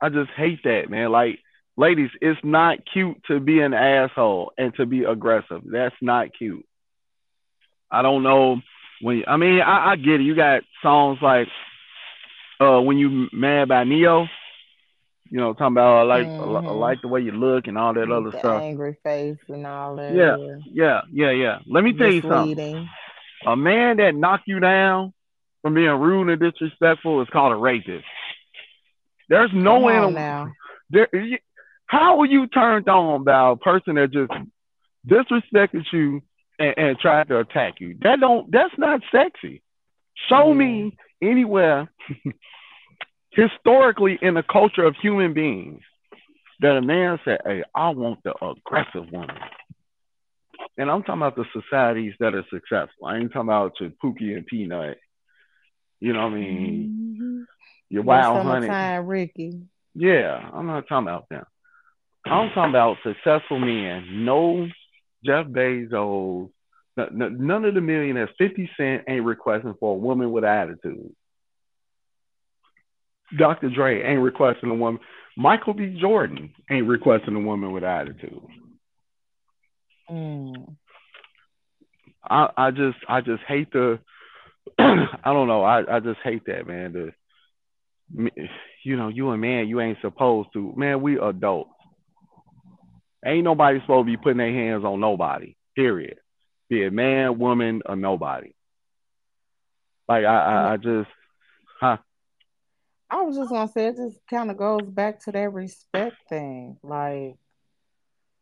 I 0.00 0.08
just 0.08 0.30
hate 0.36 0.62
that, 0.64 0.88
man. 0.88 1.10
Like, 1.10 1.40
ladies, 1.76 2.10
it's 2.20 2.40
not 2.42 2.78
cute 2.90 3.22
to 3.28 3.40
be 3.40 3.60
an 3.60 3.74
asshole 3.74 4.52
and 4.56 4.74
to 4.76 4.86
be 4.86 5.04
aggressive. 5.04 5.62
That's 5.64 5.94
not 6.00 6.28
cute. 6.36 6.64
I 7.90 8.02
don't 8.02 8.22
know 8.22 8.60
when. 9.00 9.24
I 9.26 9.36
mean, 9.36 9.60
I, 9.60 9.92
I 9.92 9.96
get 9.96 10.20
it. 10.20 10.24
You 10.24 10.34
got 10.34 10.62
songs 10.82 11.18
like 11.20 11.48
uh, 12.60 12.80
"When 12.80 12.98
You 12.98 13.28
Mad" 13.32 13.68
by 13.68 13.84
Ne-Yo. 13.84 14.26
You 15.30 15.40
know, 15.40 15.52
talking 15.52 15.74
about 15.74 15.98
I 15.98 16.02
like 16.04 16.26
mm-hmm. 16.26 16.68
I, 16.68 16.70
like 16.70 17.02
the 17.02 17.08
way 17.08 17.20
you 17.20 17.32
look 17.32 17.66
and 17.66 17.76
all 17.76 17.92
that 17.92 18.10
other 18.10 18.30
the 18.30 18.38
stuff. 18.38 18.62
Angry 18.62 18.96
face 19.04 19.36
and 19.48 19.66
all 19.66 19.96
that. 19.96 20.14
Yeah, 20.14 20.36
yeah, 20.72 21.02
yeah, 21.12 21.30
yeah. 21.32 21.58
Let 21.66 21.84
me 21.84 21.92
tell 21.92 22.10
you 22.10 22.22
something. 22.22 22.88
A 23.46 23.54
man 23.54 23.98
that 23.98 24.14
knocked 24.14 24.48
you 24.48 24.58
down 24.58 25.12
from 25.62 25.74
being 25.74 25.88
rude 25.88 26.28
and 26.30 26.40
disrespectful 26.40 27.22
is 27.22 27.28
called 27.32 27.52
a 27.52 27.56
rapist. 27.56 28.04
There's 29.28 29.50
no 29.52 29.74
Come 29.74 29.82
way 29.82 30.10
now. 30.12 30.52
There, 30.90 31.08
how 31.86 32.16
were 32.16 32.26
you 32.26 32.46
turned 32.46 32.88
on 32.88 33.24
by 33.24 33.52
a 33.52 33.56
person 33.56 33.96
that 33.96 34.10
just 34.12 34.32
disrespected 35.06 35.84
you 35.92 36.22
and, 36.58 36.74
and 36.76 36.98
tried 36.98 37.28
to 37.28 37.38
attack 37.38 37.74
you. 37.80 37.96
That 38.02 38.20
don't 38.20 38.50
that's 38.50 38.74
not 38.76 39.00
sexy. 39.12 39.62
Show 40.28 40.52
me 40.52 40.96
anywhere 41.22 41.90
historically 43.30 44.18
in 44.20 44.34
the 44.34 44.42
culture 44.42 44.84
of 44.84 44.96
human 45.00 45.32
beings 45.32 45.82
that 46.60 46.76
a 46.76 46.82
man 46.82 47.18
said, 47.24 47.38
Hey, 47.44 47.62
I 47.74 47.90
want 47.90 48.20
the 48.24 48.34
aggressive 48.44 49.10
woman. 49.12 49.36
And 50.76 50.90
I'm 50.90 51.02
talking 51.02 51.22
about 51.22 51.36
the 51.36 51.44
societies 51.52 52.14
that 52.18 52.34
are 52.34 52.44
successful. 52.50 53.06
I 53.06 53.18
ain't 53.18 53.32
talking 53.32 53.48
about 53.48 53.74
your 53.80 53.90
Pookie 54.02 54.36
and 54.36 54.46
Peanut. 54.46 54.98
You 56.00 56.12
know 56.12 56.24
what 56.24 56.32
I 56.32 56.36
mean? 56.36 57.16
Mm-hmm. 57.20 57.42
Your 57.90 58.02
wild 58.02 58.44
honey. 58.44 58.98
Ricky. 59.06 59.62
Yeah, 59.94 60.50
I'm 60.52 60.66
not 60.66 60.86
talking 60.88 61.08
about 61.08 61.28
them. 61.28 61.44
I'm 62.24 62.50
talking 62.50 62.70
about 62.70 62.98
successful 63.02 63.58
men. 63.58 64.24
No 64.24 64.66
Jeff 65.24 65.46
Bezos, 65.46 66.50
none 66.96 67.64
of 67.64 67.74
the 67.74 67.80
millionaires. 67.80 68.30
50 68.38 68.70
Cent 68.76 69.04
ain't 69.08 69.24
requesting 69.24 69.74
for 69.80 69.94
a 69.94 69.98
woman 69.98 70.30
with 70.30 70.44
attitude. 70.44 71.10
Dr. 73.36 73.70
Dre 73.70 74.02
ain't 74.02 74.22
requesting 74.22 74.70
a 74.70 74.74
woman. 74.74 75.00
Michael 75.36 75.74
B. 75.74 75.96
Jordan 76.00 76.52
ain't 76.70 76.86
requesting 76.86 77.34
a 77.34 77.40
woman 77.40 77.72
with 77.72 77.84
attitude. 77.84 78.42
Mm. 80.10 80.76
I 82.28 82.48
I 82.56 82.70
just 82.70 82.98
I 83.08 83.20
just 83.20 83.42
hate 83.46 83.70
the 83.72 84.00
I 85.24 85.32
don't 85.32 85.48
know. 85.48 85.62
I 85.62 85.96
I 85.96 86.00
just 86.00 86.20
hate 86.22 86.42
that 86.46 86.66
man. 86.66 86.92
The 86.92 87.12
you 88.84 88.96
know 88.96 89.08
you 89.08 89.30
a 89.30 89.36
man 89.36 89.68
you 89.68 89.80
ain't 89.80 89.98
supposed 90.00 90.50
to. 90.54 90.72
Man 90.76 91.02
we 91.02 91.18
adults. 91.18 91.70
Ain't 93.24 93.44
nobody 93.44 93.80
supposed 93.80 94.06
to 94.06 94.12
be 94.12 94.16
putting 94.16 94.38
their 94.38 94.52
hands 94.52 94.84
on 94.84 95.00
nobody 95.00 95.56
period. 95.74 96.18
Be 96.68 96.82
it 96.82 96.92
man 96.92 97.38
woman 97.38 97.82
or 97.86 97.96
nobody. 97.96 98.52
Like 100.08 100.24
I 100.24 100.38
I, 100.38 100.72
I 100.72 100.76
just 100.76 101.08
huh? 101.80 101.96
I 103.10 103.22
was 103.22 103.36
just 103.36 103.50
gonna 103.50 103.68
say 103.68 103.86
it 103.86 103.96
just 103.96 104.20
kind 104.28 104.50
of 104.50 104.56
goes 104.56 104.88
back 104.88 105.20
to 105.24 105.32
that 105.32 105.52
respect 105.52 106.16
thing. 106.28 106.76
Like, 106.82 107.36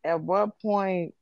at 0.05 0.21
what 0.21 0.59
point, 0.61 1.15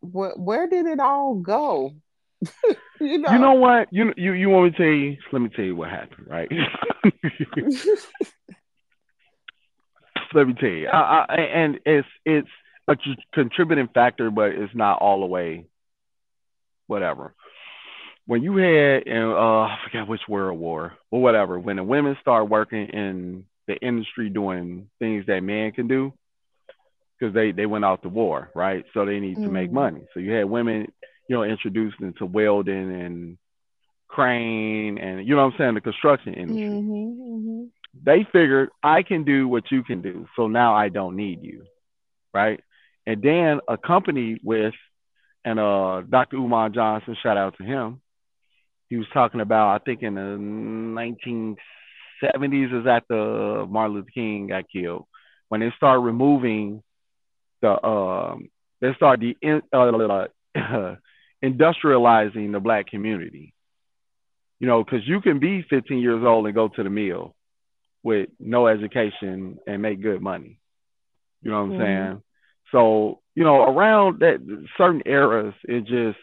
wh- 0.00 0.36
where 0.36 0.68
did 0.68 0.86
it 0.86 0.98
all 0.98 1.36
go? 1.36 1.94
you 3.04 3.18
know. 3.18 3.30
You 3.32 3.38
know 3.38 3.54
what? 3.54 3.88
You 3.92 4.12
you 4.16 4.32
you 4.32 4.48
want 4.48 4.64
me 4.64 4.70
to 4.72 4.76
tell 4.76 4.86
you? 4.86 5.16
Let 5.32 5.42
me 5.42 5.48
tell 5.54 5.64
you 5.64 5.76
what 5.76 5.90
happened, 5.90 6.26
right? 6.28 6.48
let 10.34 10.46
me 10.46 10.54
tell 10.54 10.68
you. 10.68 10.88
I, 10.88 11.26
I, 11.28 11.34
and 11.34 11.80
it's 11.84 12.08
it's 12.24 12.48
a 12.88 12.96
contributing 13.32 13.88
factor, 13.92 14.30
but 14.30 14.50
it's 14.52 14.74
not 14.74 15.00
all 15.00 15.20
the 15.20 15.26
way. 15.26 15.66
Whatever 16.86 17.34
when 18.26 18.42
you 18.42 18.56
had 18.56 19.02
in 19.06 19.22
uh 19.22 19.62
I 19.62 19.78
forget 19.84 20.08
which 20.08 20.22
world 20.28 20.58
war 20.58 20.94
or 21.10 21.22
whatever, 21.22 21.58
when 21.58 21.76
the 21.76 21.84
women 21.84 22.16
start 22.20 22.48
working 22.48 22.86
in 22.88 23.44
the 23.66 23.76
industry 23.76 24.30
doing 24.30 24.88
things 24.98 25.26
that 25.26 25.42
men 25.42 25.72
can 25.72 25.88
do, 25.88 26.12
because 27.18 27.34
they 27.34 27.52
they 27.52 27.66
went 27.66 27.84
out 27.84 28.02
to 28.02 28.08
war, 28.08 28.50
right? 28.54 28.84
So 28.94 29.04
they 29.04 29.20
need 29.20 29.36
mm-hmm. 29.36 29.46
to 29.46 29.50
make 29.52 29.66
mm-hmm. 29.68 29.74
money. 29.74 30.06
So 30.14 30.20
you 30.20 30.32
had 30.32 30.44
women, 30.44 30.92
you 31.28 31.36
know, 31.36 31.42
introduced 31.42 31.96
into 32.00 32.26
welding 32.26 33.00
and 33.00 33.38
crane 34.08 34.98
and 34.98 35.26
you 35.26 35.34
know 35.34 35.44
what 35.44 35.54
I'm 35.54 35.58
saying, 35.58 35.74
the 35.74 35.80
construction 35.80 36.34
industry. 36.34 36.68
Mm-hmm, 36.68 37.22
mm-hmm. 37.22 37.64
They 38.02 38.26
figured 38.32 38.70
I 38.82 39.02
can 39.02 39.24
do 39.24 39.48
what 39.48 39.70
you 39.70 39.82
can 39.82 40.02
do, 40.02 40.26
so 40.36 40.48
now 40.48 40.74
I 40.74 40.88
don't 40.88 41.16
need 41.16 41.42
you, 41.42 41.64
right? 42.32 42.60
And 43.06 43.22
then 43.22 43.60
accompanied 43.68 44.40
with 44.42 44.74
and 45.44 45.60
uh 45.60 46.02
Dr. 46.08 46.36
Umar 46.36 46.70
Johnson, 46.70 47.16
shout 47.22 47.36
out 47.36 47.56
to 47.58 47.64
him, 47.64 48.00
he 48.88 48.96
was 48.96 49.06
talking 49.12 49.40
about, 49.40 49.74
I 49.74 49.84
think 49.84 50.02
in 50.02 50.14
the 50.14 51.56
1970s 52.22 52.80
is 52.80 52.86
after 52.86 53.66
Martin 53.66 53.96
Luther 53.96 54.10
King 54.12 54.46
got 54.48 54.64
killed, 54.70 55.06
when 55.48 55.60
they 55.60 55.72
start 55.76 56.00
removing 56.00 56.82
the, 57.60 57.84
um, 57.84 58.50
they 58.80 58.94
start 58.94 59.20
the 59.20 59.36
uh, 59.72 60.94
industrializing 61.44 62.52
the 62.52 62.60
black 62.60 62.86
community. 62.88 63.54
You 64.60 64.68
know, 64.68 64.82
because 64.82 65.06
you 65.06 65.20
can 65.20 65.40
be 65.40 65.64
15 65.68 65.98
years 65.98 66.24
old 66.24 66.46
and 66.46 66.54
go 66.54 66.68
to 66.68 66.82
the 66.82 66.90
mill 66.90 67.34
with 68.02 68.28
no 68.38 68.66
education 68.66 69.58
and 69.66 69.82
make 69.82 70.00
good 70.00 70.22
money. 70.22 70.60
You 71.42 71.50
know 71.50 71.64
what 71.64 71.72
I'm 71.74 71.78
mm-hmm. 71.78 71.82
saying? 71.82 72.22
So, 72.72 73.20
you 73.34 73.44
know, 73.44 73.62
around 73.62 74.20
that 74.20 74.38
certain 74.78 75.02
eras, 75.06 75.54
it 75.64 75.80
just 75.86 76.18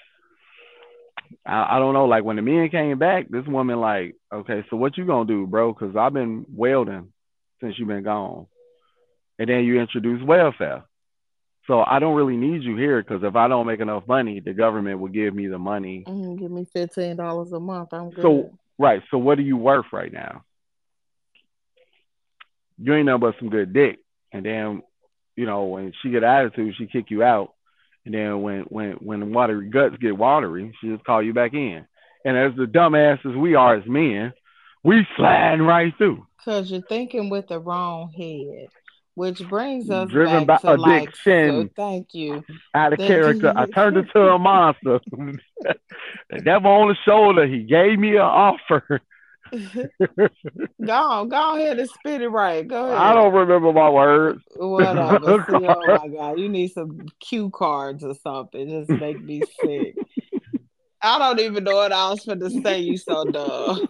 I, 1.46 1.76
I 1.76 1.80
don't 1.80 1.94
know. 1.94 2.06
Like 2.06 2.24
when 2.24 2.36
the 2.36 2.42
men 2.42 2.70
came 2.70 2.98
back, 2.98 3.30
this 3.30 3.46
woman 3.48 3.80
like, 3.80 4.16
okay, 4.34 4.66
so 4.70 4.78
what 4.78 4.98
you 4.98 5.06
gonna 5.06 5.26
do, 5.26 5.48
bro? 5.48 5.74
Because 5.74 5.96
I've 5.96 6.14
been 6.14 6.46
welding 6.54 7.12
since 7.62 7.76
you've 7.78 7.88
been 7.88 8.04
gone, 8.04 8.48
and 9.40 9.50
then 9.50 9.64
you 9.64 9.80
introduce 9.80 10.24
welfare. 10.24 10.84
So 11.72 11.86
I 11.88 12.00
don't 12.00 12.16
really 12.16 12.36
need 12.36 12.64
you 12.64 12.76
here 12.76 13.02
because 13.02 13.24
if 13.24 13.38
I 13.38 13.48
don't 13.48 13.66
make 13.66 13.80
enough 13.80 14.06
money, 14.06 14.42
the 14.42 14.52
government 14.52 15.00
will 15.00 15.08
give 15.08 15.34
me 15.34 15.48
the 15.48 15.58
money. 15.58 16.04
Mm-hmm, 16.06 16.36
give 16.36 16.52
me 16.52 16.68
fifteen 16.74 17.16
dollars 17.16 17.54
a 17.54 17.62
month. 17.62 17.94
I'm 17.94 18.10
good. 18.10 18.24
So 18.24 18.52
right. 18.78 19.02
So 19.10 19.18
what 19.18 19.40
are 19.40 19.44
you 19.44 19.56
worth 19.56 19.86
right 19.94 20.12
now? 20.12 20.44
You 22.78 22.94
ain't 22.94 23.06
nothing 23.06 23.22
but 23.22 23.36
some 23.40 23.50
good 23.50 23.72
dick. 23.72 24.00
And 24.34 24.46
then, 24.46 24.82
you 25.38 25.46
know, 25.46 25.64
when 25.64 25.94
she 26.04 26.10
get 26.10 26.26
attitude, 26.26 26.76
she 26.78 26.88
kick 26.88 27.06
you 27.08 27.24
out. 27.24 27.54
And 28.04 28.14
then 28.14 28.42
when 28.42 28.64
when 28.64 28.92
when 28.96 29.22
the 29.22 29.28
watery 29.28 29.70
guts 29.70 29.96
get 29.96 30.18
watery, 30.18 30.76
she 30.82 30.90
just 30.90 31.06
call 31.06 31.24
you 31.24 31.34
back 31.34 31.54
in. 31.54 31.86
And 32.26 32.36
as 32.36 32.52
the 32.58 32.66
dumbasses 32.66 33.40
we 33.40 33.56
are 33.56 33.78
as 33.78 33.88
men, 33.88 34.34
we 34.84 35.08
sliding 35.16 35.66
right 35.66 35.94
through. 35.98 36.28
Cause 36.44 36.70
you're 36.70 36.82
thinking 36.82 37.30
with 37.30 37.48
the 37.48 37.60
wrong 37.60 38.12
head. 38.12 38.68
Which 39.16 39.48
brings 39.50 39.90
us 39.90 40.10
driven 40.10 40.46
by 40.46 40.58
to 40.58 40.74
addiction. 40.74 41.58
Like, 41.60 41.68
so 41.68 41.70
thank 41.76 42.14
you. 42.14 42.44
Out 42.74 42.94
of 42.94 43.00
character, 43.00 43.54
I 43.56 43.66
turned 43.66 43.98
into 43.98 44.20
a 44.20 44.40
monster. 44.40 45.02
the 45.12 46.40
devil 46.44 46.72
on 46.72 46.88
the 46.88 46.96
shoulder, 47.06 47.46
he 47.46 47.64
gave 47.64 48.00
me 48.00 48.16
an 48.16 48.22
offer. 48.22 49.02
go 49.52 50.94
on, 50.94 51.28
go 51.28 51.58
ahead 51.58 51.78
and 51.78 51.90
spit 51.90 52.22
it 52.22 52.30
right. 52.30 52.66
Go 52.66 52.86
ahead. 52.86 52.98
I 52.98 53.14
don't 53.14 53.34
remember 53.34 53.74
my 53.74 53.90
words. 53.90 54.42
Whatever. 54.56 55.46
See, 55.50 55.68
oh 55.68 55.98
my 55.98 56.08
god, 56.08 56.40
you 56.40 56.48
need 56.48 56.70
some 56.70 57.08
cue 57.20 57.50
cards 57.50 58.04
or 58.04 58.14
something. 58.16 58.70
Just 58.70 58.90
make 58.90 59.22
me 59.22 59.42
sick. 59.62 59.96
I 61.04 61.18
don't 61.18 61.40
even 61.40 61.64
know 61.64 61.76
what 61.76 61.92
I 61.92 62.10
was 62.10 62.26
going 62.26 62.40
to 62.40 62.50
say. 62.62 62.80
You 62.80 62.98
so 62.98 63.24
dumb. 63.32 63.88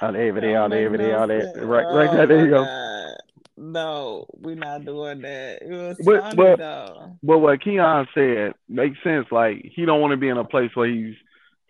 on 0.00 0.16
everything, 0.16 0.56
on 0.56 0.72
everything, 0.72 1.12
on 1.12 1.30
it. 1.30 1.56
Right, 1.56 1.84
right 1.84 2.10
there, 2.12 2.26
there 2.26 2.44
you 2.44 2.50
go. 2.50 2.64
God. 2.64 3.16
No, 3.56 4.26
we're 4.32 4.54
not 4.54 4.86
doing 4.86 5.20
that. 5.20 5.62
It 5.62 5.70
was 5.70 5.98
but, 6.02 6.20
funny 6.22 6.36
but, 6.36 6.58
though. 6.58 7.16
But 7.22 7.38
what 7.40 7.62
Keon 7.62 8.06
said 8.14 8.54
makes 8.68 8.96
sense. 9.04 9.26
Like 9.30 9.70
he 9.74 9.84
don't 9.84 10.00
want 10.00 10.12
to 10.12 10.16
be 10.16 10.28
in 10.28 10.38
a 10.38 10.44
place 10.44 10.70
where 10.74 10.88
he's 10.88 11.14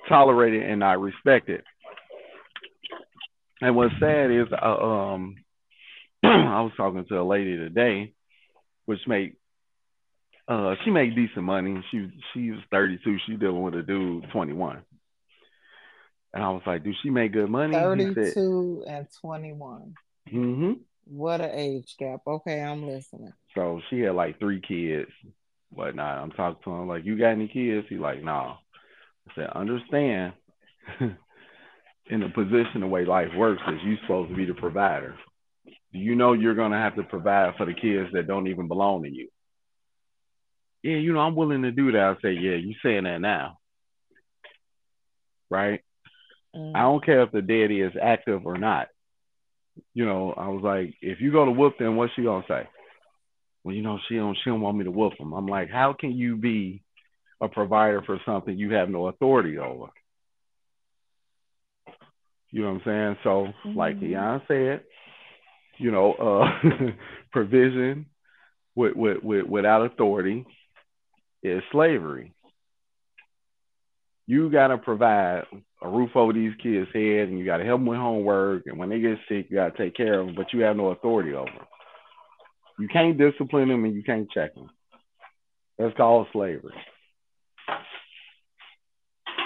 tolerated 0.08 0.62
and 0.62 0.80
not 0.80 1.00
respected. 1.00 1.62
And 3.60 3.76
what's 3.76 3.94
sad 4.00 4.30
is, 4.30 4.46
uh, 4.52 4.66
um, 4.66 5.36
I 6.22 6.62
was 6.62 6.72
talking 6.76 7.04
to 7.06 7.20
a 7.20 7.22
lady 7.22 7.56
today, 7.56 8.12
which 8.86 9.00
made, 9.06 9.34
uh, 10.50 10.74
she 10.84 10.90
made 10.90 11.14
decent 11.14 11.44
money. 11.44 11.82
She 11.90 12.08
she 12.34 12.50
was 12.50 12.60
32. 12.72 13.18
She 13.26 13.36
dealing 13.36 13.62
with 13.62 13.74
a 13.74 13.82
dude 13.82 14.26
21. 14.32 14.82
And 16.34 16.42
I 16.42 16.50
was 16.50 16.62
like, 16.66 16.82
"Do 16.82 16.92
she 17.02 17.10
make 17.10 17.32
good 17.32 17.48
money?" 17.48 17.72
32 17.72 18.82
said, 18.84 18.92
and 18.92 19.06
21. 19.20 19.94
Mm-hmm. 20.32 20.72
What 21.04 21.40
an 21.40 21.50
age 21.52 21.94
gap. 21.98 22.20
Okay, 22.26 22.60
I'm 22.60 22.86
listening. 22.86 23.32
So 23.54 23.80
she 23.88 24.00
had 24.00 24.14
like 24.14 24.38
three 24.38 24.60
kids, 24.60 25.10
whatnot. 25.70 26.18
I'm 26.18 26.30
talking 26.32 26.62
to 26.64 26.70
him 26.70 26.88
like, 26.88 27.04
"You 27.04 27.16
got 27.16 27.30
any 27.30 27.48
kids?" 27.48 27.86
He 27.88 27.96
like, 27.96 28.18
"No." 28.18 28.32
Nah. 28.32 28.56
I 29.28 29.34
said, 29.34 29.50
understand 29.54 30.32
in 31.00 32.20
the 32.20 32.28
position 32.28 32.80
the 32.80 32.86
way 32.86 33.04
life 33.04 33.28
works 33.36 33.62
is 33.68 33.80
you 33.84 33.96
supposed 34.02 34.30
to 34.30 34.36
be 34.36 34.46
the 34.46 34.54
provider. 34.54 35.14
Do 35.92 35.98
you 35.98 36.16
know 36.16 36.32
you're 36.32 36.54
gonna 36.54 36.78
have 36.78 36.96
to 36.96 37.04
provide 37.04 37.54
for 37.56 37.66
the 37.66 37.74
kids 37.74 38.10
that 38.12 38.26
don't 38.26 38.48
even 38.48 38.66
belong 38.66 39.04
to 39.04 39.10
you? 39.10 39.28
Yeah, 40.82 40.96
you 40.96 41.12
know, 41.12 41.20
I'm 41.20 41.36
willing 41.36 41.62
to 41.62 41.72
do 41.72 41.92
that. 41.92 42.16
I 42.18 42.22
say, 42.22 42.32
yeah, 42.32 42.56
you 42.56 42.74
saying 42.82 43.04
that 43.04 43.20
now. 43.20 43.58
Right? 45.50 45.82
Mm. 46.56 46.74
I 46.74 46.80
don't 46.80 47.04
care 47.04 47.22
if 47.22 47.32
the 47.32 47.42
deity 47.42 47.82
is 47.82 47.92
active 48.00 48.46
or 48.46 48.56
not. 48.56 48.88
You 49.94 50.04
know, 50.06 50.32
I 50.36 50.48
was 50.48 50.62
like, 50.62 50.94
if 51.00 51.20
you 51.20 51.32
go 51.32 51.44
to 51.44 51.50
whoop 51.50 51.78
them, 51.78 51.96
what's 51.96 52.12
she 52.14 52.22
gonna 52.22 52.44
say? 52.48 52.68
Well, 53.62 53.74
you 53.74 53.82
know, 53.82 53.98
she 54.08 54.16
don't 54.16 54.36
she 54.42 54.50
don't 54.50 54.60
want 54.60 54.76
me 54.76 54.84
to 54.84 54.90
whoop 54.90 55.12
them. 55.18 55.32
I'm 55.32 55.46
like, 55.46 55.70
how 55.70 55.94
can 55.98 56.12
you 56.12 56.36
be 56.36 56.82
a 57.40 57.48
provider 57.48 58.02
for 58.02 58.20
something 58.26 58.56
you 58.56 58.74
have 58.74 58.88
no 58.88 59.08
authority 59.08 59.58
over. 59.58 59.86
You 62.50 62.62
know 62.62 62.72
what 62.72 62.74
I'm 62.74 62.82
saying? 62.84 63.16
So, 63.24 63.46
mm-hmm. 63.68 63.78
like 63.78 64.00
Keon 64.00 64.42
said, 64.48 64.82
you 65.78 65.90
know, 65.90 66.12
uh, 66.12 66.68
provision 67.32 68.06
with, 68.74 68.94
with, 68.94 69.22
with, 69.22 69.46
without 69.46 69.86
authority 69.86 70.44
is 71.42 71.62
slavery. 71.72 72.32
You 74.26 74.50
gotta 74.50 74.78
provide 74.78 75.44
a 75.82 75.88
roof 75.88 76.10
over 76.14 76.32
these 76.32 76.54
kids' 76.62 76.88
heads, 76.92 77.30
and 77.30 77.38
you 77.38 77.44
gotta 77.44 77.64
help 77.64 77.80
them 77.80 77.86
with 77.86 77.98
homework. 77.98 78.62
And 78.66 78.78
when 78.78 78.88
they 78.88 79.00
get 79.00 79.18
sick, 79.28 79.46
you 79.48 79.56
gotta 79.56 79.76
take 79.76 79.96
care 79.96 80.20
of 80.20 80.26
them, 80.26 80.34
but 80.36 80.52
you 80.52 80.60
have 80.60 80.76
no 80.76 80.88
authority 80.88 81.34
over 81.34 81.46
them. 81.46 81.66
You 82.78 82.88
can't 82.88 83.18
discipline 83.18 83.68
them, 83.68 83.84
and 83.84 83.94
you 83.94 84.02
can't 84.02 84.30
check 84.30 84.54
them. 84.54 84.70
That's 85.78 85.96
called 85.96 86.28
slavery. 86.32 86.74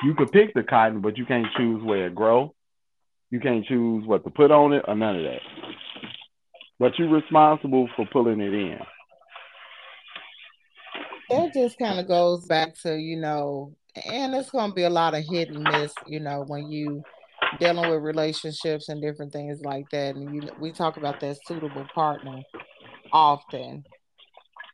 You 0.05 0.15
could 0.15 0.33
pick 0.33 0.53
the 0.53 0.63
cotton, 0.63 1.01
but 1.01 1.17
you 1.17 1.25
can't 1.25 1.47
choose 1.57 1.83
where 1.83 2.09
it 2.09 2.15
grow. 2.15 2.55
You 3.31 3.41
can't 3.41 3.65
choose 3.65 4.07
what 4.07 4.23
to 4.25 4.31
put 4.31 4.51
on 4.51 4.73
it 4.73 4.85
or 4.87 4.95
none 4.95 5.17
of 5.17 5.23
that. 5.23 5.41
But 6.79 6.99
you're 6.99 7.09
responsible 7.09 7.89
for 7.97 8.07
pulling 8.13 8.41
it 8.41 8.53
in. 8.53 8.79
It 11.43 11.55
just 11.55 11.79
kind 11.79 11.99
of 11.99 12.09
goes 12.09 12.47
back 12.47 12.75
to, 12.83 12.97
you 12.97 13.17
know, 13.17 13.75
and 14.05 14.35
it's 14.35 14.51
going 14.51 14.71
to 14.71 14.75
be 14.75 14.83
a 14.85 14.91
lot 14.91 15.15
of 15.15 15.25
hit 15.25 15.51
and 15.51 15.63
miss, 15.63 15.93
you 16.07 16.21
know, 16.21 16.45
when 16.47 16.71
you 16.71 17.03
dealing 17.59 17.91
with 17.91 18.03
relationships 18.03 18.89
and 18.89 19.01
different 19.01 19.33
things 19.33 19.61
like 19.63 19.89
that. 19.91 20.17
And 20.17 20.35
you, 20.35 20.49
we 20.59 20.73
talk 20.73 20.97
about 20.97 21.21
that 21.21 21.39
suitable 21.47 21.87
partner 21.95 22.43
often. 23.13 23.85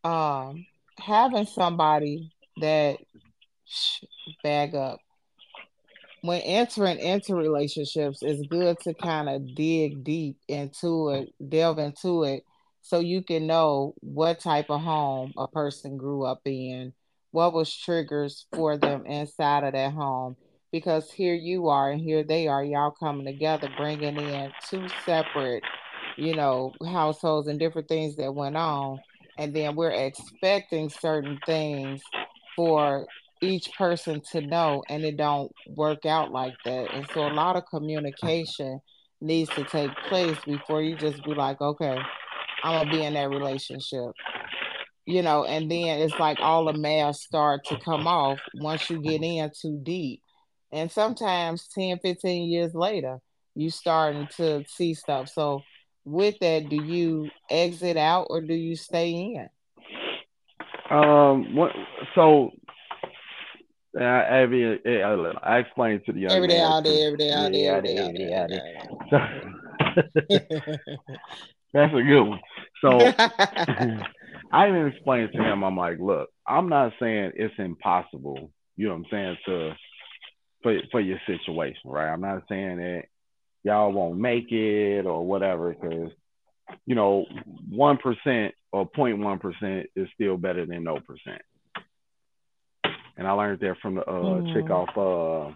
Um, 0.04 0.66
having 0.98 1.46
somebody 1.46 2.32
that 2.60 2.96
bag 4.42 4.74
up 4.74 5.00
when 6.22 6.40
entering 6.42 6.98
into 6.98 7.34
relationships, 7.34 8.18
it's 8.22 8.46
good 8.48 8.78
to 8.80 8.94
kind 8.94 9.28
of 9.28 9.54
dig 9.54 10.04
deep 10.04 10.36
into 10.48 11.10
it, 11.10 11.32
delve 11.48 11.78
into 11.78 12.24
it, 12.24 12.44
so 12.90 12.98
you 12.98 13.22
can 13.22 13.46
know 13.46 13.94
what 14.00 14.40
type 14.40 14.66
of 14.68 14.80
home 14.80 15.32
a 15.38 15.46
person 15.46 15.96
grew 15.96 16.24
up 16.24 16.40
in, 16.44 16.92
what 17.30 17.52
was 17.52 17.72
triggers 17.72 18.46
for 18.52 18.76
them 18.76 19.06
inside 19.06 19.62
of 19.62 19.74
that 19.74 19.92
home. 19.92 20.36
Because 20.72 21.08
here 21.12 21.34
you 21.34 21.68
are, 21.68 21.92
and 21.92 22.00
here 22.00 22.24
they 22.24 22.48
are, 22.48 22.64
y'all 22.64 22.90
coming 22.90 23.26
together, 23.26 23.68
bringing 23.76 24.16
in 24.16 24.52
two 24.68 24.88
separate, 25.06 25.62
you 26.16 26.34
know, 26.34 26.72
households 26.84 27.46
and 27.46 27.60
different 27.60 27.86
things 27.86 28.16
that 28.16 28.34
went 28.34 28.56
on. 28.56 28.98
And 29.38 29.54
then 29.54 29.76
we're 29.76 29.90
expecting 29.90 30.90
certain 30.90 31.38
things 31.46 32.02
for 32.56 33.06
each 33.40 33.72
person 33.78 34.20
to 34.32 34.40
know 34.40 34.82
and 34.88 35.04
it 35.04 35.16
don't 35.16 35.52
work 35.68 36.04
out 36.04 36.30
like 36.30 36.52
that 36.66 36.92
and 36.92 37.06
so 37.14 37.26
a 37.26 37.32
lot 37.32 37.56
of 37.56 37.64
communication 37.64 38.78
needs 39.22 39.48
to 39.48 39.64
take 39.64 39.90
place 40.10 40.36
before 40.44 40.82
you 40.82 40.94
just 40.94 41.24
be 41.24 41.32
like 41.32 41.58
okay 41.62 41.96
i'm 42.62 42.80
gonna 42.80 42.90
be 42.90 43.02
in 43.02 43.14
that 43.14 43.30
relationship. 43.30 44.12
You 45.06 45.22
know 45.22 45.44
and 45.44 45.70
then 45.70 46.00
it's 46.00 46.18
like 46.18 46.38
all 46.40 46.66
the 46.66 46.74
masks 46.74 47.24
start 47.24 47.64
to 47.66 47.78
come 47.80 48.06
off 48.06 48.38
once 48.54 48.88
you 48.90 49.00
get 49.00 49.22
in 49.22 49.50
too 49.60 49.80
deep. 49.82 50.22
And 50.72 50.90
sometimes 50.90 51.66
10 51.74 51.98
15 51.98 52.48
years 52.48 52.74
later 52.74 53.18
you 53.54 53.70
starting 53.70 54.28
to 54.36 54.64
see 54.68 54.94
stuff. 54.94 55.28
So 55.28 55.62
with 56.04 56.38
that 56.40 56.68
do 56.68 56.76
you 56.76 57.30
exit 57.48 57.96
out 57.96 58.28
or 58.30 58.40
do 58.40 58.54
you 58.54 58.76
stay 58.76 59.10
in? 59.10 59.48
Um 60.90 61.56
what 61.56 61.72
so 62.14 62.50
I, 63.98 64.02
I 64.02 64.46
mean, 64.46 64.78
I, 64.86 65.58
explained 65.58 66.02
to 66.06 66.12
the 66.12 66.20
young 66.20 66.30
every 66.30 66.46
day, 66.46 66.60
all 66.60 66.80
day, 66.80 67.06
every 67.06 67.18
day, 67.18 67.32
all 67.32 67.50
day, 67.50 67.66
every 67.66 67.82
day, 67.88 68.32
all 68.32 68.46
day, 68.46 68.76
all 69.10 69.28
day. 70.30 70.86
That's 71.72 71.94
a 71.94 72.02
good 72.02 72.22
one. 72.22 72.40
So 72.80 72.98
I 74.52 74.68
even 74.68 74.86
explained 74.88 75.30
to 75.34 75.42
him, 75.42 75.62
I'm 75.62 75.76
like, 75.76 75.98
look, 75.98 76.30
I'm 76.46 76.68
not 76.68 76.92
saying 77.00 77.32
it's 77.36 77.54
impossible, 77.58 78.50
you 78.76 78.88
know 78.88 78.94
what 78.94 79.00
I'm 79.00 79.06
saying, 79.10 79.36
to 79.46 79.72
for 80.62 80.78
for 80.90 81.00
your 81.00 81.20
situation, 81.26 81.90
right? 81.90 82.12
I'm 82.12 82.20
not 82.20 82.42
saying 82.48 82.78
that 82.78 83.04
y'all 83.62 83.92
won't 83.92 84.18
make 84.18 84.50
it 84.50 85.06
or 85.06 85.26
whatever, 85.26 85.70
because 85.74 86.10
you 86.86 86.94
know, 86.94 87.26
one 87.68 87.98
percent 87.98 88.54
or 88.72 88.88
0.1 88.90 89.40
percent 89.40 89.90
is 89.96 90.08
still 90.14 90.36
better 90.36 90.66
than 90.66 90.84
no 90.84 90.98
percent 91.00 91.42
and 93.20 93.28
I 93.28 93.32
learned 93.32 93.60
that 93.60 93.76
from 93.82 93.96
the 93.96 94.00
uh, 94.00 94.12
mm. 94.12 94.54
chick 94.54 94.70
off 94.70 94.88
uh, 94.96 95.52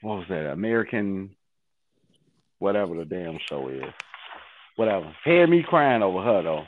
what 0.00 0.18
was 0.18 0.26
that 0.28 0.52
American, 0.52 1.34
whatever 2.60 2.94
the 2.94 3.04
damn 3.04 3.38
show 3.48 3.68
is, 3.68 3.82
whatever. 4.76 5.12
Had 5.24 5.50
me 5.50 5.64
crying 5.66 6.02
over 6.02 6.22
her 6.22 6.42
though, 6.42 6.64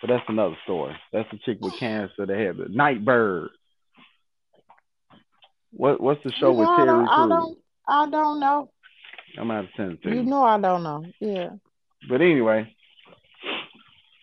but 0.00 0.08
that's 0.08 0.24
another 0.28 0.56
story. 0.64 0.94
That's 1.12 1.28
the 1.30 1.38
chick 1.44 1.58
with 1.60 1.78
cancer 1.78 2.26
that 2.26 2.28
had 2.28 2.56
the 2.56 2.64
Nightbirde. 2.64 3.48
What 5.72 6.00
what's 6.00 6.22
the 6.24 6.32
show 6.32 6.52
you 6.52 6.58
with 6.58 6.68
Terry 6.76 6.88
Crews? 6.88 7.08
I 7.10 7.28
don't 7.28 7.58
I 7.88 8.10
don't 8.10 8.40
know. 8.40 8.70
I'm 9.38 9.50
out 9.50 9.64
of 9.64 9.70
send 9.76 9.98
You 10.04 10.22
know 10.22 10.42
I 10.42 10.58
don't 10.60 10.82
know. 10.82 11.04
Yeah. 11.20 11.50
But 12.08 12.20
anyway, 12.20 12.74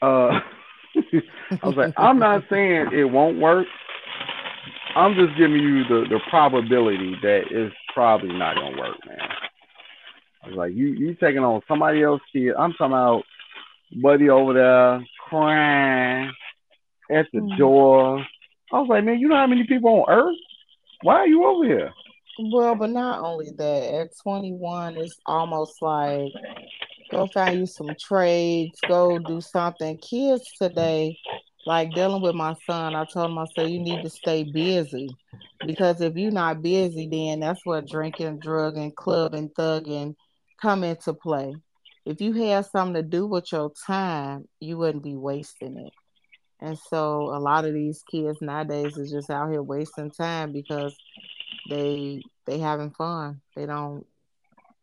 uh 0.01 0.05
I 1.61 1.67
was 1.67 1.75
like, 1.75 1.93
I'm 1.97 2.19
not 2.19 2.43
saying 2.49 2.89
it 2.93 3.03
won't 3.05 3.39
work. 3.39 3.67
I'm 4.95 5.13
just 5.13 5.37
giving 5.37 5.61
you 5.61 5.83
the, 5.83 6.05
the 6.09 6.19
probability 6.29 7.15
that 7.21 7.43
it's 7.51 7.75
probably 7.93 8.33
not 8.33 8.55
gonna 8.55 8.79
work, 8.79 8.95
man. 9.05 9.17
I 10.45 10.49
was 10.49 10.57
like, 10.57 10.73
you 10.75 10.87
you 10.87 11.15
taking 11.15 11.43
on 11.43 11.61
somebody 11.67 12.03
else's 12.03 12.25
kid. 12.31 12.53
I'm 12.57 12.73
talking 12.73 12.93
about 12.93 13.23
buddy 13.91 14.29
over 14.29 14.53
there 14.53 15.05
crying 15.27 16.31
at 17.11 17.25
the 17.33 17.39
mm. 17.39 17.57
door. 17.57 18.19
I 18.71 18.79
was 18.79 18.87
like, 18.89 19.03
man, 19.03 19.19
you 19.19 19.27
know 19.27 19.37
how 19.37 19.47
many 19.47 19.65
people 19.65 19.89
on 19.89 20.05
earth? 20.09 20.37
Why 21.01 21.15
are 21.15 21.27
you 21.27 21.45
over 21.45 21.65
here? 21.65 21.93
Well, 22.51 22.75
but 22.75 22.89
not 22.89 23.23
only 23.23 23.51
that, 23.57 23.93
at 23.93 24.17
21, 24.21 24.97
it's 24.97 25.17
almost 25.25 25.81
like 25.81 26.31
go 27.09 27.27
find 27.27 27.59
you 27.59 27.65
some 27.65 27.95
trades, 27.99 28.77
go 28.87 29.17
do 29.17 29.41
something. 29.41 29.97
Kids 29.97 30.51
today, 30.61 31.17
like 31.65 31.91
dealing 31.93 32.21
with 32.21 32.35
my 32.35 32.55
son, 32.67 32.93
I 32.93 33.05
told 33.05 33.31
him, 33.31 33.37
I 33.37 33.45
said, 33.55 33.69
you 33.69 33.79
need 33.79 34.03
to 34.03 34.09
stay 34.09 34.43
busy 34.43 35.09
because 35.65 36.01
if 36.01 36.15
you're 36.15 36.31
not 36.31 36.61
busy, 36.61 37.07
then 37.07 37.39
that's 37.39 37.65
what 37.65 37.87
drinking, 37.87 38.39
drugging, 38.39 38.91
clubbing, 38.91 39.49
thugging 39.49 40.15
come 40.61 40.83
into 40.83 41.13
play. 41.13 41.55
If 42.05 42.21
you 42.21 42.33
had 42.33 42.65
something 42.67 42.95
to 42.95 43.03
do 43.03 43.25
with 43.25 43.51
your 43.51 43.71
time, 43.85 44.47
you 44.59 44.77
wouldn't 44.77 45.03
be 45.03 45.15
wasting 45.15 45.77
it. 45.77 45.93
And 46.59 46.77
so 46.77 47.35
a 47.35 47.39
lot 47.39 47.65
of 47.65 47.73
these 47.73 48.03
kids 48.09 48.41
nowadays 48.41 48.97
is 48.97 49.11
just 49.11 49.29
out 49.29 49.51
here 49.51 49.61
wasting 49.61 50.11
time 50.11 50.51
because 50.51 50.95
they 51.69 52.21
they 52.45 52.59
having 52.59 52.91
fun. 52.91 53.41
They 53.55 53.65
don't 53.65 54.05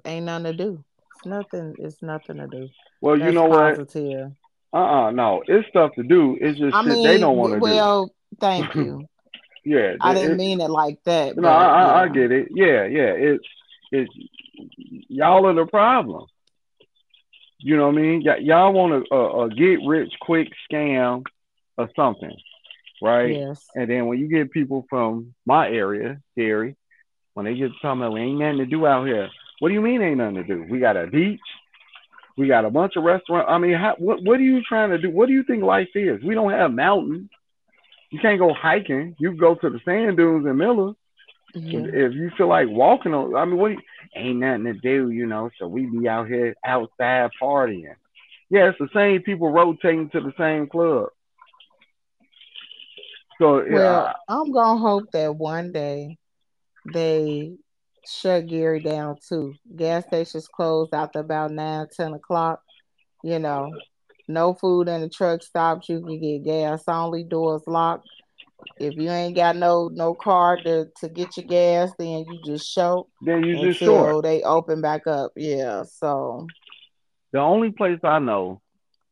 ain't 0.04 0.26
nothing 0.26 0.44
to 0.44 0.52
do. 0.52 0.84
It's 1.16 1.26
nothing. 1.26 1.74
It's 1.78 2.02
nothing 2.02 2.36
to 2.38 2.46
do. 2.46 2.68
Well, 3.00 3.18
That's 3.18 3.26
you 3.26 3.32
know 3.32 3.48
positive. 3.48 4.32
what? 4.70 4.80
uh-uh, 4.80 5.10
no, 5.12 5.42
it's 5.46 5.68
stuff 5.68 5.92
to 5.96 6.02
do. 6.02 6.36
It's 6.40 6.58
just 6.58 6.74
I 6.74 6.82
mean, 6.82 7.04
they 7.04 7.18
don't 7.18 7.36
want 7.36 7.54
to 7.54 7.58
well, 7.58 7.72
do. 7.72 7.76
Well, 7.76 8.14
thank 8.40 8.74
you. 8.74 9.06
yeah, 9.64 9.94
I 10.00 10.14
didn't 10.14 10.36
mean 10.36 10.60
it 10.60 10.70
like 10.70 10.98
that. 11.04 11.36
No, 11.36 11.48
I, 11.48 11.82
yeah. 11.82 11.94
I, 11.94 12.08
get 12.08 12.32
it. 12.32 12.48
Yeah, 12.50 12.84
yeah, 12.84 13.12
it's 13.16 13.44
it's 13.90 14.12
y'all 14.54 15.46
are 15.46 15.54
the 15.54 15.66
problem. 15.66 16.26
You 17.58 17.76
know 17.76 17.86
what 17.86 17.98
I 17.98 18.02
mean? 18.02 18.22
Y- 18.24 18.38
y'all 18.38 18.72
want 18.72 19.06
a, 19.10 19.54
get 19.54 19.86
rich 19.86 20.12
quick 20.20 20.48
scam 20.70 21.24
or 21.78 21.88
something, 21.94 22.36
right? 23.00 23.36
Yes. 23.36 23.66
And 23.74 23.88
then 23.88 24.06
when 24.06 24.18
you 24.18 24.28
get 24.28 24.50
people 24.50 24.84
from 24.90 25.34
my 25.46 25.68
area, 25.68 26.20
Gary, 26.36 26.76
when 27.34 27.46
they 27.46 27.54
get 27.54 27.70
talking 27.80 28.02
about 28.02 28.18
ain't 28.18 28.38
nothing 28.38 28.58
to 28.58 28.66
do 28.66 28.86
out 28.86 29.06
here. 29.06 29.28
What 29.60 29.68
do 29.68 29.74
you 29.74 29.80
mean 29.80 30.02
ain't 30.02 30.18
nothing 30.18 30.34
to 30.36 30.44
do? 30.44 30.66
We 30.68 30.80
got 30.80 30.96
a 30.96 31.06
beach, 31.06 31.40
we 32.36 32.48
got 32.48 32.64
a 32.64 32.70
bunch 32.70 32.96
of 32.96 33.04
restaurants. 33.04 33.48
I 33.48 33.58
mean, 33.58 33.74
how, 33.74 33.94
what 33.98 34.22
what 34.22 34.40
are 34.40 34.42
you 34.42 34.62
trying 34.62 34.90
to 34.90 34.98
do? 34.98 35.10
What 35.10 35.26
do 35.26 35.32
you 35.32 35.44
think 35.44 35.62
life 35.62 35.90
is? 35.94 36.22
We 36.22 36.34
don't 36.34 36.50
have 36.50 36.72
mountains. 36.72 37.30
You 38.10 38.18
can't 38.20 38.38
go 38.38 38.52
hiking. 38.52 39.14
You 39.18 39.32
go 39.36 39.54
to 39.54 39.70
the 39.70 39.80
sand 39.84 40.16
dunes 40.16 40.46
in 40.46 40.56
Miller. 40.56 40.92
Yeah. 41.54 41.80
Mm-hmm. 41.80 41.94
If 41.94 42.14
you 42.14 42.30
feel 42.36 42.48
like 42.48 42.68
walking 42.68 43.14
on, 43.14 43.34
I 43.34 43.44
mean, 43.44 43.58
what? 43.58 43.72
Ain't 44.14 44.40
nothing 44.40 44.64
to 44.64 44.74
do, 44.74 45.10
you 45.10 45.26
know. 45.26 45.50
So 45.58 45.66
we 45.66 45.86
be 45.86 46.08
out 46.08 46.28
here 46.28 46.54
outside 46.64 47.30
partying. 47.40 47.94
Yeah, 48.50 48.68
it's 48.68 48.78
the 48.78 48.88
same 48.94 49.22
people 49.22 49.50
rotating 49.50 50.10
to 50.10 50.20
the 50.20 50.32
same 50.38 50.66
club. 50.66 51.08
So 53.38 53.64
well. 53.70 54.14
I'm 54.28 54.52
gonna 54.52 54.78
hope 54.78 55.10
that 55.12 55.34
one 55.34 55.72
day 55.72 56.18
they 56.92 57.56
shut 58.06 58.46
Gary 58.46 58.80
down 58.80 59.16
too. 59.26 59.54
Gas 59.74 60.04
stations 60.04 60.48
closed 60.48 60.94
after 60.94 61.20
about 61.20 61.52
9, 61.52 61.86
10 61.96 62.14
o'clock. 62.14 62.60
You 63.24 63.38
know, 63.38 63.72
no 64.28 64.54
food 64.54 64.88
in 64.88 65.00
the 65.00 65.08
truck 65.08 65.42
stops. 65.42 65.88
You 65.88 66.00
can 66.00 66.20
get 66.20 66.44
gas 66.44 66.84
only, 66.88 67.24
doors 67.24 67.62
locked. 67.66 68.08
If 68.78 68.96
you 68.96 69.10
ain't 69.10 69.36
got 69.36 69.56
no 69.56 69.88
no 69.92 70.14
car 70.14 70.56
to, 70.64 70.88
to 71.00 71.08
get 71.08 71.36
your 71.36 71.46
gas, 71.46 71.92
then 71.98 72.24
you 72.28 72.40
just 72.44 72.70
show. 72.70 73.08
Then 73.20 73.44
you 73.44 73.60
just 73.60 73.80
show. 73.80 74.20
They 74.20 74.42
open 74.42 74.80
back 74.80 75.06
up. 75.06 75.32
Yeah. 75.36 75.84
So 75.84 76.46
the 77.32 77.38
only 77.38 77.70
place 77.70 78.00
I 78.04 78.18
know 78.18 78.60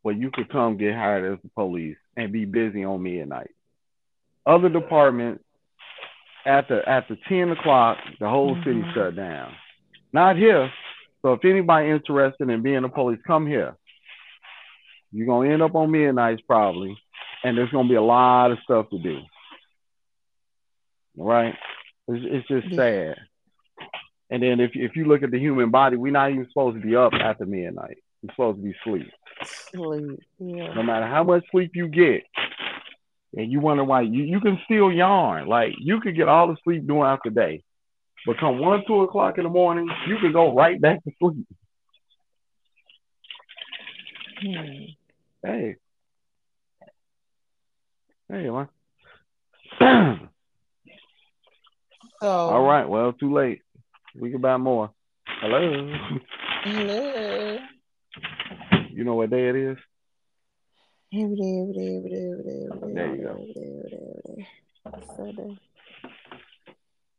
where 0.02 0.14
you 0.14 0.30
could 0.30 0.50
come 0.50 0.76
get 0.76 0.94
hired 0.94 1.32
as 1.32 1.38
the 1.42 1.50
police 1.50 1.96
and 2.16 2.32
be 2.32 2.44
busy 2.44 2.84
on 2.84 3.02
midnight. 3.02 3.50
other 4.46 4.68
departments 4.68 5.44
after 6.46 6.86
after 6.88 7.16
10 7.28 7.50
o'clock, 7.50 7.98
the 8.18 8.28
whole 8.28 8.54
mm-hmm. 8.54 8.64
city 8.64 8.82
shut 8.94 9.16
down. 9.16 9.52
Not 10.12 10.36
here. 10.36 10.70
So 11.22 11.34
if 11.34 11.44
anybody 11.44 11.90
interested 11.90 12.48
in 12.48 12.62
being 12.62 12.84
a 12.84 12.88
police, 12.88 13.20
come 13.26 13.46
here. 13.46 13.76
You're 15.12 15.26
gonna 15.26 15.50
end 15.50 15.62
up 15.62 15.74
on 15.74 15.90
midnights 15.90 16.42
probably, 16.46 16.96
and 17.44 17.56
there's 17.56 17.70
gonna 17.70 17.88
be 17.88 17.96
a 17.96 18.02
lot 18.02 18.52
of 18.52 18.58
stuff 18.64 18.88
to 18.90 18.98
do. 18.98 19.18
Right? 21.16 21.54
It's, 22.08 22.46
it's 22.48 22.48
just 22.48 22.74
sad. 22.74 23.16
And 24.30 24.42
then 24.42 24.60
if 24.60 24.70
if 24.74 24.94
you 24.94 25.06
look 25.06 25.22
at 25.22 25.30
the 25.30 25.38
human 25.38 25.70
body, 25.70 25.96
we're 25.96 26.12
not 26.12 26.30
even 26.30 26.46
supposed 26.48 26.80
to 26.80 26.86
be 26.86 26.94
up 26.94 27.12
after 27.12 27.46
midnight. 27.46 27.98
We're 28.22 28.32
supposed 28.32 28.58
to 28.58 28.62
be 28.62 28.74
asleep. 28.80 29.10
Sleep. 29.44 30.20
Yeah. 30.38 30.74
No 30.74 30.82
matter 30.82 31.06
how 31.06 31.24
much 31.24 31.44
sleep 31.50 31.72
you 31.74 31.88
get, 31.88 32.22
and 33.36 33.50
you 33.50 33.60
wonder 33.60 33.82
why 33.82 34.02
you, 34.02 34.22
you 34.22 34.40
can 34.40 34.60
still 34.64 34.92
yarn. 34.92 35.48
Like 35.48 35.72
you 35.78 36.00
could 36.00 36.14
get 36.16 36.28
all 36.28 36.48
the 36.48 36.56
sleep 36.62 36.86
during 36.86 37.18
the 37.24 37.30
day. 37.30 37.64
But 38.26 38.38
come 38.38 38.58
one, 38.58 38.84
two 38.86 39.00
o'clock 39.02 39.38
in 39.38 39.44
the 39.44 39.50
morning, 39.50 39.88
you 40.06 40.18
can 40.18 40.32
go 40.32 40.54
right 40.54 40.80
back 40.80 41.02
to 41.04 41.10
sleep. 41.18 41.46
Hmm. 44.42 44.84
Hey. 45.42 45.76
Hey, 48.28 48.50
man. 48.50 48.68
so, 52.20 52.28
all 52.28 52.62
right, 52.62 52.88
well, 52.88 53.12
too 53.12 53.32
late. 53.32 53.62
We 54.14 54.30
can 54.30 54.40
buy 54.40 54.56
more. 54.56 54.90
Hello. 55.40 55.92
Hello. 56.64 57.58
You 58.90 59.04
know 59.04 59.14
what 59.14 59.30
day 59.30 59.48
it 59.48 59.56
is? 59.56 59.78
Every 61.12 61.36
day, 61.36 61.60
every 61.60 61.72
day, 61.72 61.96
every 61.96 62.10
day, 62.10 62.30
every 62.30 62.44
day, 62.44 62.66
every 62.70 62.88
day. 62.88 62.94
There 62.94 63.14
you 63.16 63.22
go. 63.22 63.30
Every 63.30 63.52
day, 63.52 63.60
every 63.78 63.90
day, 63.90 63.98
every 64.26 64.44
day. 64.44 64.48
Sunday. 65.16 65.58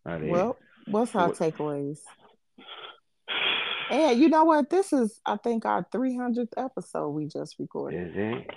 Right 0.04 0.30
well, 0.30 0.58
what's 0.88 1.16
our 1.16 1.28
what? 1.28 1.38
takeaways? 1.38 2.00
And 3.92 4.20
you 4.20 4.30
know 4.30 4.46
what? 4.46 4.70
This 4.70 4.94
is, 4.94 5.20
I 5.26 5.36
think, 5.38 5.66
our 5.66 5.86
300th 5.94 6.54
episode 6.58 7.10
we 7.10 7.28
just 7.28 7.58
recorded. 7.60 8.08
Is 8.08 8.14
it? 8.16 8.48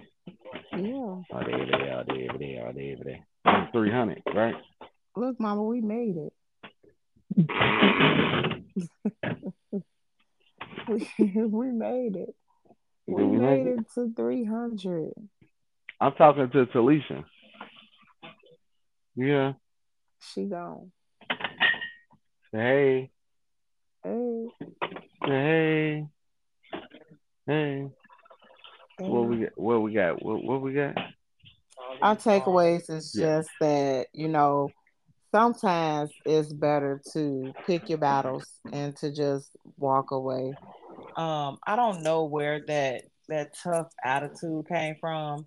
Yeah. 0.72 0.87
Oh, 0.87 1.24
there, 1.33 1.54
oh, 1.54 1.66
there, 1.66 1.98
oh, 1.98 2.04
there, 2.07 2.28
there, 2.38 2.72
there, 2.72 2.96
there. 3.44 3.68
300, 3.72 4.22
right? 4.35 4.54
Look, 5.16 5.38
Mama, 5.38 5.62
we 5.64 5.81
made 5.81 6.16
it. 6.16 6.33
we, 10.88 11.09
we 11.18 11.66
made 11.70 12.16
it. 12.16 12.35
We, 13.07 13.24
we 13.24 13.37
made 13.38 13.66
it 13.66 13.81
to 13.94 14.12
300. 14.14 15.12
I'm 16.00 16.12
talking 16.14 16.50
to 16.50 16.66
Talesha. 16.66 17.24
Yeah. 19.16 19.53
She 20.20 20.44
gone. 20.44 20.90
Hey. 22.53 23.11
Hey. 24.03 24.46
Hey. 25.24 26.07
Hey. 27.46 27.88
What 28.98 29.29
we 29.29 29.38
got? 29.38 29.59
What 29.59 29.83
we 29.83 29.92
got? 29.92 30.24
What, 30.24 30.44
what 30.44 30.62
we 30.62 30.72
got? 30.72 30.94
Our 32.00 32.16
takeaways 32.16 32.90
is 32.90 33.14
yeah. 33.14 33.38
just 33.38 33.50
that 33.61 34.07
you 34.12 34.29
know 34.29 34.70
sometimes 35.35 36.12
it's 36.25 36.53
better 36.53 37.03
to 37.12 37.53
pick 37.66 37.88
your 37.88 37.99
battles 37.99 38.49
and 38.73 38.97
to 38.97 39.12
just 39.12 39.49
walk 39.77 40.12
away. 40.12 40.55
Um, 41.16 41.59
I 41.66 41.75
don't 41.75 42.05
know 42.05 42.25
where 42.25 42.61
that 42.68 43.03
that 43.29 43.57
tough 43.61 43.88
attitude 44.05 44.68
came 44.68 44.94
from. 45.01 45.44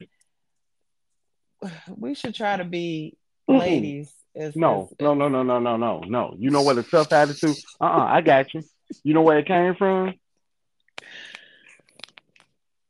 We 1.95 2.13
should 2.13 2.35
try 2.35 2.57
to 2.57 2.65
be 2.65 3.17
ladies. 3.47 4.13
As, 4.35 4.55
no, 4.55 4.89
as, 4.91 4.97
no, 4.99 5.15
no, 5.15 5.29
no, 5.29 5.41
no, 5.41 5.57
no, 5.59 5.77
no, 5.77 6.01
no. 6.01 6.35
You 6.37 6.51
know 6.51 6.61
what 6.61 6.77
a 6.77 6.83
tough 6.83 7.11
attitude? 7.11 7.55
Uh, 7.81 7.85
uh-uh, 7.85 8.05
I 8.05 8.21
got 8.21 8.53
you. 8.53 8.61
You 9.03 9.15
know 9.15 9.21
where 9.21 9.39
it 9.39 9.47
came 9.47 9.73
from? 9.73 10.13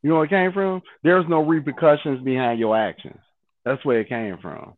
You 0.01 0.09
know 0.09 0.15
where 0.15 0.25
it 0.25 0.29
came 0.29 0.51
from? 0.51 0.81
There's 1.03 1.25
no 1.29 1.41
repercussions 1.43 2.21
behind 2.23 2.59
your 2.59 2.75
actions. 2.75 3.19
That's 3.63 3.85
where 3.85 4.01
it 4.01 4.09
came 4.09 4.39
from. 4.39 4.73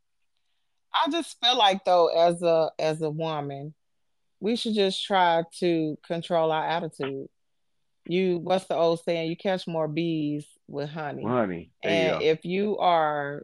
I 0.94 1.10
just 1.12 1.38
feel 1.40 1.58
like 1.58 1.86
though, 1.86 2.08
as 2.08 2.42
a 2.42 2.72
as 2.80 3.02
a 3.02 3.10
woman, 3.10 3.74
we 4.40 4.56
should 4.56 4.76
just 4.76 5.04
try 5.06 5.44
to 5.60 5.98
control 6.06 6.52
our 6.52 6.66
attitude. 6.66 7.28
You 8.06 8.40
what's 8.40 8.66
the 8.66 8.76
old 8.76 9.02
saying? 9.04 9.30
You 9.30 9.38
catch 9.38 9.68
more 9.68 9.88
bees 9.88 10.46
with 10.68 10.90
honey. 10.90 11.26
Honey. 11.26 11.72
and 11.84 12.22
you 12.22 12.28
if 12.30 12.46
you 12.46 12.78
are 12.78 13.44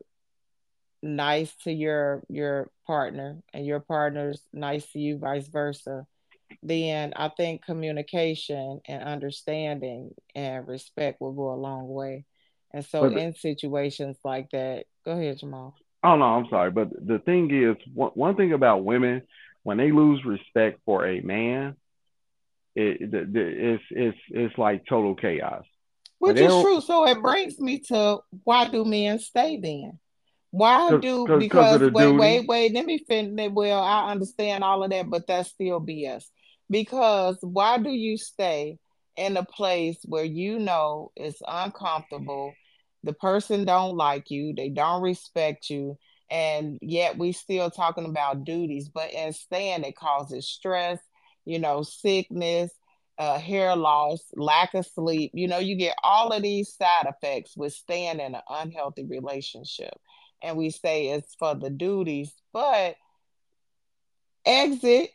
nice 1.03 1.55
to 1.63 1.71
your 1.71 2.23
your 2.29 2.69
partner 2.87 3.37
and 3.53 3.65
your 3.65 3.79
partner's 3.79 4.41
nice 4.51 4.91
to 4.91 4.99
you, 4.99 5.17
vice 5.17 5.47
versa, 5.47 6.05
then 6.63 7.13
I 7.15 7.29
think 7.29 7.63
communication 7.63 8.81
and 8.87 9.03
understanding 9.03 10.11
and 10.33 10.67
respect 10.67 11.21
will 11.21 11.33
go 11.33 11.53
a 11.53 11.55
long 11.55 11.87
way. 11.87 12.25
And 12.73 12.83
so, 12.85 13.01
but, 13.01 13.17
in 13.17 13.33
situations 13.33 14.17
like 14.23 14.49
that, 14.51 14.85
go 15.05 15.11
ahead, 15.11 15.39
Jamal. 15.39 15.75
Oh 16.05 16.15
no, 16.17 16.25
I'm 16.25 16.47
sorry, 16.49 16.69
but 16.69 16.89
the 16.91 17.17
thing 17.17 17.49
is, 17.51 17.75
one, 17.91 18.11
one 18.11 18.35
thing 18.35 18.53
about 18.53 18.83
women, 18.83 19.23
when 19.63 19.77
they 19.77 19.91
lose 19.91 20.23
respect 20.23 20.79
for 20.85 21.07
a 21.07 21.19
man, 21.21 21.75
it, 22.75 23.13
it 23.13 23.29
it's 23.33 23.83
it's 23.89 24.17
it's 24.29 24.57
like 24.59 24.85
total 24.85 25.15
chaos. 25.15 25.63
Which 26.19 26.37
is 26.37 26.61
true. 26.61 26.79
So 26.81 27.07
it 27.07 27.21
brings 27.23 27.59
me 27.59 27.79
to 27.87 28.19
why 28.43 28.69
do 28.69 28.85
men 28.85 29.17
stay 29.17 29.59
then? 29.59 29.99
Why 30.51 30.89
Cause, 30.91 31.01
do 31.01 31.25
cause, 31.25 31.39
because 31.39 31.79
cause 31.79 31.91
wait, 31.91 32.05
duty. 32.05 32.17
wait, 32.19 32.47
wait, 32.47 32.73
let 32.73 32.85
me 32.85 33.03
finish. 33.07 33.51
Well, 33.51 33.81
I 33.81 34.11
understand 34.11 34.63
all 34.63 34.83
of 34.83 34.91
that, 34.91 35.09
but 35.09 35.25
that's 35.25 35.49
still 35.49 35.81
BS. 35.81 36.25
Because 36.69 37.37
why 37.41 37.79
do 37.79 37.89
you 37.89 38.17
stay 38.17 38.77
in 39.17 39.37
a 39.37 39.43
place 39.43 39.97
where 40.05 40.23
you 40.23 40.59
know 40.59 41.11
it's 41.15 41.41
uncomfortable? 41.47 42.53
The 43.05 43.13
person 43.13 43.65
don't 43.65 43.97
like 43.97 44.31
you, 44.31 44.53
they 44.55 44.69
don't 44.69 45.01
respect 45.01 45.69
you, 45.69 45.97
and 46.29 46.79
yet 46.81 47.17
we 47.17 47.31
still 47.31 47.71
talking 47.71 48.05
about 48.05 48.45
duties, 48.45 48.89
but 48.89 49.13
in 49.13 49.33
staying 49.33 49.83
it 49.85 49.95
causes 49.95 50.47
stress, 50.47 50.99
you 51.45 51.59
know, 51.59 51.83
sickness, 51.83 52.71
uh, 53.19 53.39
hair 53.39 53.75
loss, 53.75 54.21
lack 54.35 54.73
of 54.73 54.85
sleep. 54.87 55.31
You 55.33 55.47
know, 55.47 55.59
you 55.59 55.75
get 55.77 55.95
all 56.03 56.31
of 56.31 56.43
these 56.43 56.73
side 56.73 57.07
effects 57.07 57.55
with 57.55 57.73
staying 57.73 58.19
in 58.19 58.35
an 58.35 58.41
unhealthy 58.49 59.05
relationship 59.05 59.93
and 60.41 60.57
we 60.57 60.69
say 60.69 61.07
it's 61.09 61.35
for 61.35 61.55
the 61.55 61.69
duties, 61.69 62.33
but 62.53 62.95
exit 64.45 65.09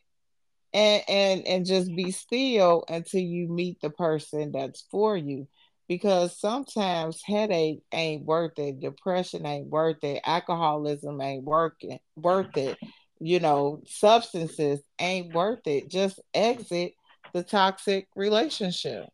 and 0.72 1.03
and 1.09 1.46
and 1.46 1.66
just 1.66 1.94
be 1.94 2.11
still 2.11 2.85
until 2.88 3.20
you 3.20 3.48
meet 3.48 3.81
the 3.81 3.90
person 3.90 4.53
that's 4.53 4.85
for 4.90 5.16
you 5.16 5.46
because 5.90 6.38
sometimes 6.38 7.20
headache 7.22 7.83
ain't 7.92 8.24
worth 8.24 8.59
it 8.59 8.81
depression 8.81 9.44
ain't 9.44 9.66
worth 9.66 10.03
it 10.03 10.22
alcoholism 10.24 11.20
ain't 11.20 11.44
working 11.44 11.98
worth 12.16 12.57
it 12.57 12.79
you 13.20 13.40
know 13.40 13.83
substances 13.87 14.81
ain't 14.98 15.35
worth 15.35 15.66
it 15.66 15.90
just 15.90 16.18
exit 16.33 16.94
the 17.35 17.42
toxic 17.42 18.09
relationship 18.16 19.05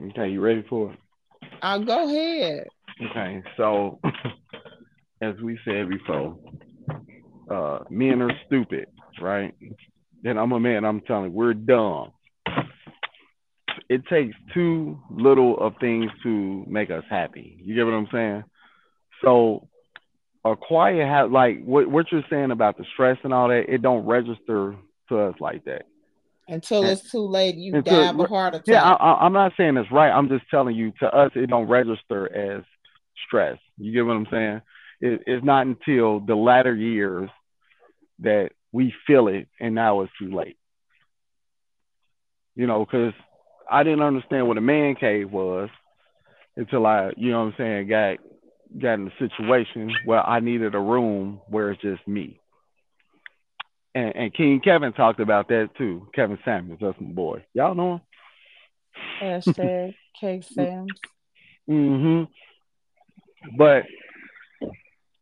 okay 0.00 0.30
you 0.30 0.40
ready 0.40 0.64
for 0.70 0.92
it 0.92 0.98
i'll 1.62 1.84
go 1.84 2.08
ahead 2.08 2.66
okay 3.02 3.42
so 3.58 4.00
as 5.20 5.34
we 5.42 5.58
said 5.64 5.88
before, 5.88 6.36
uh, 7.50 7.78
men 7.90 8.22
are 8.22 8.32
stupid, 8.46 8.86
right? 9.20 9.54
And 10.24 10.38
I'm 10.38 10.52
a 10.52 10.60
man, 10.60 10.84
I'm 10.84 11.00
telling 11.02 11.26
you, 11.26 11.30
we're 11.30 11.54
dumb. 11.54 12.12
It 13.88 14.06
takes 14.06 14.36
too 14.52 14.98
little 15.10 15.58
of 15.58 15.74
things 15.80 16.10
to 16.22 16.64
make 16.66 16.90
us 16.90 17.04
happy. 17.08 17.58
You 17.62 17.74
get 17.74 17.84
what 17.84 17.94
I'm 17.94 18.08
saying? 18.12 18.44
So 19.22 19.68
a 20.44 20.56
quiet 20.56 21.06
have 21.06 21.30
like 21.30 21.64
what, 21.64 21.88
what 21.88 22.06
you're 22.10 22.24
saying 22.28 22.50
about 22.50 22.78
the 22.78 22.84
stress 22.92 23.18
and 23.22 23.32
all 23.32 23.48
that, 23.48 23.64
it 23.68 23.82
don't 23.82 24.06
register 24.06 24.76
to 25.08 25.18
us 25.18 25.34
like 25.40 25.64
that. 25.64 25.82
Until 26.48 26.82
and, 26.82 26.90
it's 26.90 27.10
too 27.10 27.26
late, 27.26 27.56
you 27.56 27.74
until, 27.74 28.02
die 28.02 28.08
of 28.10 28.20
a 28.20 28.26
heart 28.26 28.54
attack. 28.54 28.66
Yeah, 28.66 28.82
I, 28.82 29.24
I'm 29.24 29.32
not 29.32 29.52
saying 29.56 29.76
it's 29.76 29.90
right. 29.90 30.10
I'm 30.10 30.28
just 30.28 30.48
telling 30.50 30.76
you, 30.76 30.92
to 31.00 31.06
us, 31.06 31.32
it 31.34 31.48
don't 31.48 31.68
register 31.68 32.32
as 32.32 32.62
stress. 33.26 33.58
You 33.78 33.92
get 33.92 34.06
what 34.06 34.16
I'm 34.16 34.26
saying? 34.30 34.60
it, 35.00 35.22
it's 35.26 35.44
not 35.44 35.66
until 35.66 36.20
the 36.20 36.34
latter 36.34 36.74
years 36.74 37.30
that 38.20 38.50
we 38.72 38.94
feel 39.06 39.28
it, 39.28 39.48
and 39.60 39.74
now 39.74 40.02
it's 40.02 40.12
too 40.18 40.34
late. 40.34 40.56
You 42.54 42.66
know, 42.66 42.84
because 42.84 43.12
I 43.70 43.82
didn't 43.82 44.02
understand 44.02 44.48
what 44.48 44.58
a 44.58 44.62
man 44.62 44.94
cave 44.94 45.30
was 45.30 45.68
until 46.56 46.86
I, 46.86 47.12
you 47.16 47.30
know 47.30 47.40
what 47.40 47.46
I'm 47.46 47.54
saying, 47.58 47.88
got 47.88 48.18
got 48.78 48.94
in 48.94 49.08
a 49.08 49.18
situation 49.18 49.92
where 50.04 50.26
I 50.26 50.40
needed 50.40 50.74
a 50.74 50.80
room 50.80 51.40
where 51.48 51.70
it's 51.70 51.82
just 51.82 52.06
me. 52.06 52.40
And, 53.94 54.14
and 54.16 54.34
King 54.34 54.60
Kevin 54.60 54.92
talked 54.92 55.20
about 55.20 55.48
that 55.48 55.70
too. 55.78 56.08
Kevin 56.14 56.38
Samuels, 56.44 56.80
that's 56.82 57.00
my 57.00 57.12
boy. 57.12 57.44
Y'all 57.54 57.74
know 57.74 57.94
him? 57.94 58.00
Hashtag 59.22 59.94
K 60.20 60.40
Sams. 60.42 60.90
Mm-hmm. 61.68 62.24
But 63.56 63.84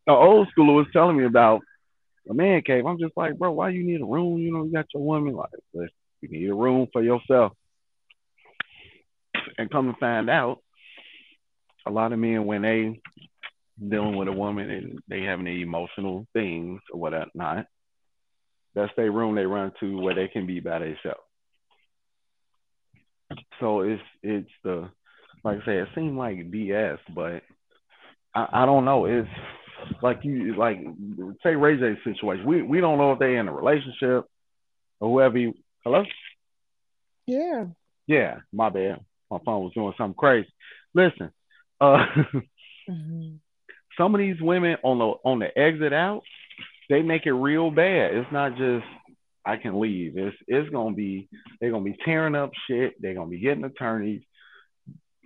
the 0.07 0.13
old 0.13 0.49
schooler 0.49 0.75
was 0.75 0.87
telling 0.93 1.17
me 1.17 1.25
about 1.25 1.61
a 2.29 2.35
man 2.35 2.63
cave. 2.63 2.87
I'm 2.87 2.99
just 2.99 3.17
like, 3.17 3.39
bro, 3.39 3.53
why 3.53 3.71
you 3.71 3.85
need 3.85 4.01
a 4.01 4.07
room? 4.07 4.39
You 4.39 4.53
know, 4.53 4.65
you 4.65 4.73
got 4.73 4.87
your 4.95 5.03
woman. 5.03 5.35
Like, 5.35 5.51
you 6.21 6.29
need 6.29 6.49
a 6.49 6.55
room 6.55 6.89
for 6.93 7.03
yourself. 7.03 7.53
And 9.59 9.71
come 9.71 9.93
to 9.93 9.99
find 9.99 10.29
out, 10.31 10.59
a 11.87 11.91
lot 11.91 12.13
of 12.13 12.19
men 12.19 12.47
when 12.47 12.63
they 12.63 13.01
dealing 13.79 14.17
with 14.17 14.29
a 14.29 14.33
woman 14.33 14.71
and 14.71 14.99
they 15.09 15.23
having 15.23 15.45
the 15.45 15.63
emotional 15.63 16.27
things 16.33 16.81
or 16.93 17.01
whatnot, 17.01 17.67
that's 18.75 18.93
their 18.97 19.13
room 19.13 19.35
they 19.35 19.47
run 19.47 19.73
to 19.81 20.01
where 20.01 20.15
they 20.15 20.29
can 20.29 20.47
be 20.47 20.61
by 20.61 20.79
themselves. 20.79 21.21
So 23.61 23.81
it's 23.81 24.03
it's 24.23 24.51
the 24.63 24.91
like 25.43 25.59
I 25.63 25.67
say, 25.67 25.77
it 25.79 25.89
seemed 25.95 26.17
like 26.17 26.51
BS, 26.51 26.99
but 27.15 27.43
I, 28.35 28.63
I 28.63 28.67
don't 28.67 28.85
know. 28.85 29.05
It's 29.07 29.29
like 30.03 30.21
you 30.23 30.55
like 30.57 30.79
say 31.43 31.55
Ray 31.55 31.77
J's 31.77 32.03
situation. 32.05 32.47
We 32.47 32.63
we 32.63 32.81
don't 32.81 32.99
know 32.99 33.13
if 33.13 33.19
they 33.19 33.37
in 33.37 33.49
a 33.49 33.53
relationship 33.53 34.27
or 35.01 35.11
whoever. 35.11 35.39
You, 35.39 35.55
hello. 35.85 36.05
Yeah. 37.27 37.67
Yeah. 38.07 38.37
My 38.53 38.71
bad. 38.71 39.01
My 39.31 39.39
phone 39.45 39.65
was 39.65 39.73
doing 39.75 39.95
something 39.97 40.17
crazy. 40.17 40.53
Listen. 40.95 41.31
Uh. 41.81 42.07
mm-hmm. 42.91 43.37
Some 43.97 44.15
of 44.15 44.19
these 44.19 44.41
women 44.41 44.77
on 44.83 44.99
the 44.99 45.05
on 45.25 45.39
the 45.39 45.57
exit 45.57 45.93
out, 45.93 46.23
they 46.91 47.03
make 47.03 47.27
it 47.27 47.33
real 47.33 47.71
bad. 47.71 48.15
It's 48.15 48.33
not 48.33 48.57
just 48.57 48.85
I 49.45 49.57
can 49.57 49.81
leave. 49.81 50.17
It's 50.17 50.37
it's 50.47 50.71
gonna 50.71 50.95
be 50.95 51.29
they're 51.61 51.71
gonna 51.71 51.85
be 51.85 51.97
tearing 52.05 52.35
up 52.35 52.51
shit. 52.67 53.01
They're 53.01 53.15
gonna 53.15 53.31
be 53.31 53.39
getting 53.39 53.65
attorneys. 53.65 54.23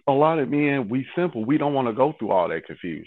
A 0.06 0.12
lot 0.12 0.38
of 0.38 0.48
men, 0.48 0.88
we 0.88 1.06
simple. 1.14 1.44
We 1.44 1.58
don't 1.58 1.74
want 1.74 1.88
to 1.88 1.94
go 1.94 2.14
through 2.18 2.30
all 2.30 2.48
that 2.48 2.66
confusion. 2.66 3.06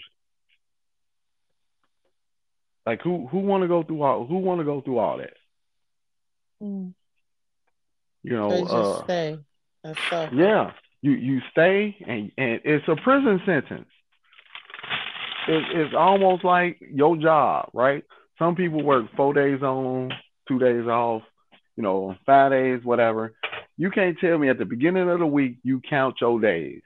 Like 2.86 3.02
who 3.02 3.26
who 3.28 3.38
want 3.38 3.62
to 3.62 3.68
go 3.68 3.82
through 3.82 4.02
all 4.02 4.26
who 4.26 4.38
want 4.38 4.60
to 4.60 4.64
go 4.64 4.80
through 4.80 4.98
all 4.98 5.18
that? 5.18 5.34
Mm. 6.62 6.94
You 8.22 8.36
know, 8.36 8.50
they 8.50 8.60
just 8.62 8.72
uh, 8.72 9.04
stay. 9.04 9.38
That's. 9.84 10.32
Yeah, 10.32 10.72
you 11.02 11.12
you 11.12 11.40
stay 11.50 11.96
and 12.06 12.30
and 12.38 12.60
it's 12.64 12.86
a 12.88 12.96
prison 12.96 13.40
sentence. 13.44 13.88
It, 15.48 15.64
it's 15.74 15.94
almost 15.96 16.44
like 16.44 16.78
your 16.80 17.16
job, 17.16 17.70
right? 17.74 18.04
Some 18.38 18.54
people 18.54 18.82
work 18.82 19.06
four 19.16 19.34
days 19.34 19.60
on, 19.62 20.12
two 20.48 20.60
days 20.60 20.86
off, 20.86 21.22
you 21.76 21.82
know, 21.82 22.14
five 22.24 22.52
days, 22.52 22.80
whatever. 22.84 23.34
You 23.76 23.90
can't 23.90 24.16
tell 24.20 24.38
me 24.38 24.48
at 24.48 24.58
the 24.58 24.64
beginning 24.64 25.10
of 25.10 25.18
the 25.18 25.26
week 25.26 25.58
you 25.64 25.80
count 25.88 26.16
your 26.20 26.40
days. 26.40 26.82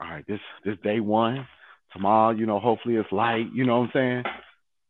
All 0.00 0.08
right, 0.08 0.24
this 0.26 0.40
this 0.64 0.76
day 0.82 1.00
one. 1.00 1.46
Tomorrow, 1.92 2.32
you 2.32 2.46
know, 2.46 2.58
hopefully 2.58 2.96
it's 2.96 3.12
light. 3.12 3.46
You 3.52 3.64
know 3.64 3.80
what 3.80 3.84
I'm 3.86 3.90
saying? 3.94 4.24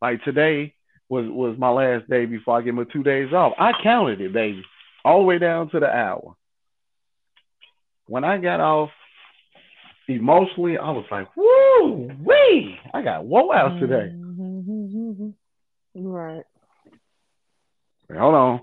Like 0.01 0.23
today 0.23 0.73
was 1.09 1.25
was 1.27 1.57
my 1.57 1.69
last 1.69 2.09
day 2.09 2.25
before 2.25 2.57
I 2.57 2.61
get 2.61 2.73
my 2.73 2.83
two 2.91 3.03
days 3.03 3.33
off. 3.33 3.53
I 3.57 3.71
counted 3.83 4.21
it, 4.21 4.33
baby, 4.33 4.63
all 5.03 5.19
the 5.19 5.25
way 5.25 5.39
down 5.39 5.69
to 5.71 5.79
the 5.79 5.87
hour. 5.87 6.35
When 8.07 8.23
I 8.23 8.37
got 8.37 8.59
off, 8.59 8.91
emotionally, 10.07 10.77
I 10.77 10.91
was 10.91 11.05
like, 11.09 11.27
"Woo, 11.35 12.11
wee! 12.23 12.77
I 12.93 13.01
got 13.01 13.25
whoa 13.25 13.51
out 13.51 13.79
today." 13.79 14.11
Mm-hmm. 14.13 15.29
Right. 15.95 16.43
Wait, 18.09 18.19
hold 18.19 18.35
on. 18.35 18.59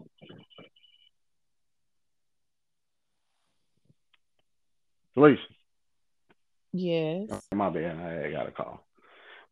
Felicia. 5.14 5.40
Yes. 6.72 7.28
Oh, 7.30 7.56
my 7.56 7.68
bad. 7.68 7.98
I 7.98 8.30
got 8.30 8.48
a 8.48 8.50
call. 8.50 8.86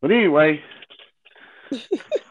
But 0.01 0.11
anyway. 0.11 0.61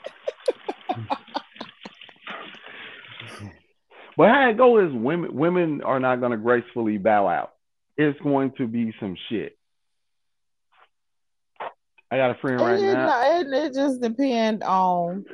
but 4.16 4.29
how 4.29 4.51
it 4.51 4.57
go 4.57 4.79
is 4.79 4.92
women 4.92 5.35
women 5.35 5.83
are 5.83 6.01
not 6.01 6.20
gonna 6.20 6.37
gracefully 6.37 6.99
bow 6.99 7.29
out. 7.29 7.53
It's 7.96 8.18
going 8.20 8.53
to 8.59 8.66
be 8.66 8.94
some 9.01 9.16
shit. 9.29 9.57
I 12.11 12.16
got 12.16 12.31
a 12.31 12.35
friend 12.40 12.61
right 12.61 12.81
it, 12.81 12.92
now. 12.92 13.38
It, 13.38 13.46
it 13.53 13.75
just 13.75 14.01
depends 14.01 14.62
on 14.64 15.25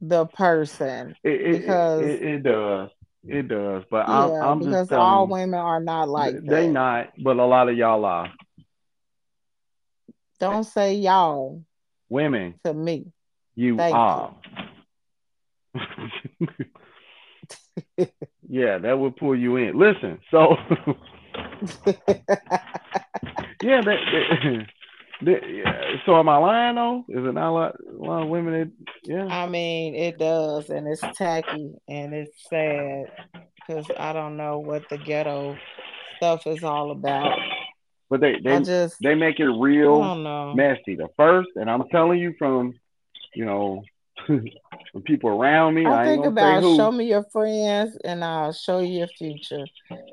the 0.00 0.26
person 0.26 1.14
it, 1.22 1.40
it, 1.40 1.60
because 1.60 2.02
it, 2.02 2.22
it, 2.22 2.42
does. 2.42 2.90
It 3.26 3.48
does, 3.48 3.84
but 3.90 4.08
yeah, 4.08 4.14
I'm, 4.14 4.42
I'm 4.42 4.58
because 4.60 4.88
just 4.88 4.92
all 4.92 5.26
you, 5.26 5.32
women 5.32 5.60
are 5.60 5.80
not 5.80 6.08
like 6.08 6.34
they 6.42 6.66
that. 6.66 6.72
not, 6.72 7.12
but 7.22 7.36
a 7.36 7.44
lot 7.44 7.68
of 7.68 7.76
y'all 7.76 8.04
are. 8.04 8.32
Don't 10.38 10.64
say 10.64 10.94
y'all. 10.94 11.62
Women 12.08 12.54
to 12.64 12.72
me. 12.72 13.12
You 13.54 13.76
Thank 13.76 13.94
are. 13.94 14.34
You. 15.74 16.48
yeah, 18.48 18.78
that 18.78 18.98
would 18.98 19.16
pull 19.16 19.36
you 19.36 19.56
in. 19.56 19.78
Listen, 19.78 20.18
so 20.30 20.56
yeah, 23.62 23.80
that, 23.82 24.66
so 26.06 26.18
am 26.18 26.28
I 26.28 26.36
lying 26.36 26.76
though? 26.76 27.04
Is 27.08 27.24
it 27.24 27.34
not 27.34 27.50
a 27.50 27.52
lot, 27.52 27.76
a 27.80 28.04
lot 28.04 28.22
of 28.22 28.28
women 28.28 28.52
that 28.52 28.70
yeah? 29.04 29.26
I 29.26 29.48
mean, 29.48 29.94
it 29.94 30.18
does, 30.18 30.70
and 30.70 30.86
it's 30.88 31.02
tacky 31.16 31.74
and 31.88 32.14
it's 32.14 32.48
sad 32.48 33.06
because 33.56 33.86
I 33.98 34.12
don't 34.12 34.36
know 34.36 34.58
what 34.58 34.88
the 34.88 34.98
ghetto 34.98 35.56
stuff 36.16 36.46
is 36.46 36.64
all 36.64 36.90
about. 36.90 37.38
But 38.08 38.20
they 38.20 38.36
they 38.42 38.60
just, 38.62 38.96
they 39.02 39.14
make 39.14 39.38
it 39.38 39.48
real 39.48 40.54
messy. 40.54 40.96
The 40.96 41.08
first, 41.16 41.50
and 41.54 41.70
I'm 41.70 41.88
telling 41.90 42.18
you 42.18 42.34
from, 42.38 42.74
you 43.34 43.44
know, 43.44 43.84
from 44.92 45.02
people 45.02 45.30
around 45.30 45.74
me. 45.74 45.86
I, 45.86 46.02
I 46.02 46.04
think 46.04 46.26
about 46.26 46.62
show 46.62 46.90
me 46.90 47.06
your 47.06 47.24
friends 47.24 47.96
and 48.04 48.24
I'll 48.24 48.52
show 48.52 48.80
you 48.80 48.98
your 49.00 49.08
future. 49.08 49.66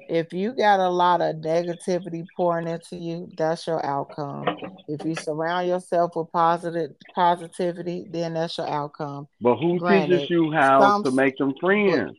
If 0.10 0.34
you 0.34 0.54
got 0.54 0.80
a 0.80 0.90
lot 0.90 1.22
of 1.22 1.38
negativity 1.38 2.26
pouring 2.36 2.68
into 2.68 2.96
you, 2.96 3.30
that's 3.38 3.66
your 3.68 3.84
outcome. 3.86 4.46
If 4.88 5.06
you 5.06 5.16
surround 5.16 5.68
yourself 5.68 6.16
with 6.16 6.32
positive 6.32 6.92
positivity, 7.16 8.08
then 8.10 8.36
that's 8.36 8.58
your 8.58 8.70
outcome. 8.70 9.28
But 9.42 9.58
who 9.58 9.80
Granted, 9.80 10.20
teaches 10.20 10.30
you 10.30 10.52
how 10.52 10.80
some, 10.80 11.04
to 11.04 11.12
make 11.12 11.38
them 11.38 11.54
friends? 11.60 12.18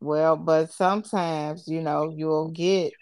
Well, 0.00 0.36
but 0.36 0.72
sometimes 0.72 1.68
you 1.68 1.82
know 1.82 2.12
you'll 2.14 2.50
get 2.50 2.92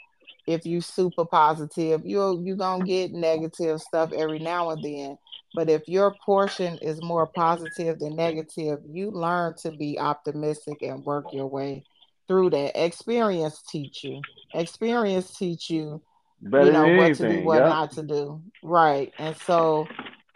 if 0.49 0.65
you 0.65 0.81
super 0.81 1.27
positive, 1.27 2.03
you'll 2.05 2.43
you 2.43 2.57
gonna 2.57 2.85
get 2.85 3.13
negative 3.13 3.81
stuff 3.81 4.13
every 4.13 4.39
now 4.39 4.71
and 4.71 4.83
then. 4.83 5.19
But 5.55 5.71
if 5.71 5.89
your 5.89 6.15
portion 6.25 6.79
is 6.79 7.03
more 7.03 7.27
positive 7.27 7.99
than 7.99 8.17
negative, 8.17 8.81
you 8.89 9.11
learn 9.11 9.55
to 9.63 9.73
be 9.73 9.99
optimistic 9.99 10.83
and 10.83 11.05
work 11.05 11.27
your 11.33 11.47
way 11.47 11.85
through 12.27 12.51
that. 12.51 12.85
Experience 12.85 13.63
teach 13.63 14.05
you. 14.05 14.21
Experience 14.55 15.37
teach 15.37 15.71
you, 15.71 16.03
Better 16.41 16.67
you 16.67 16.73
know, 16.73 16.97
what 16.97 17.17
to 17.17 17.29
do, 17.29 17.45
what 17.45 17.59
yep. 17.59 17.69
not 17.69 17.93
to 17.93 18.03
do. 18.03 18.43
Right. 18.63 19.13
And 19.19 19.37
so 19.37 19.89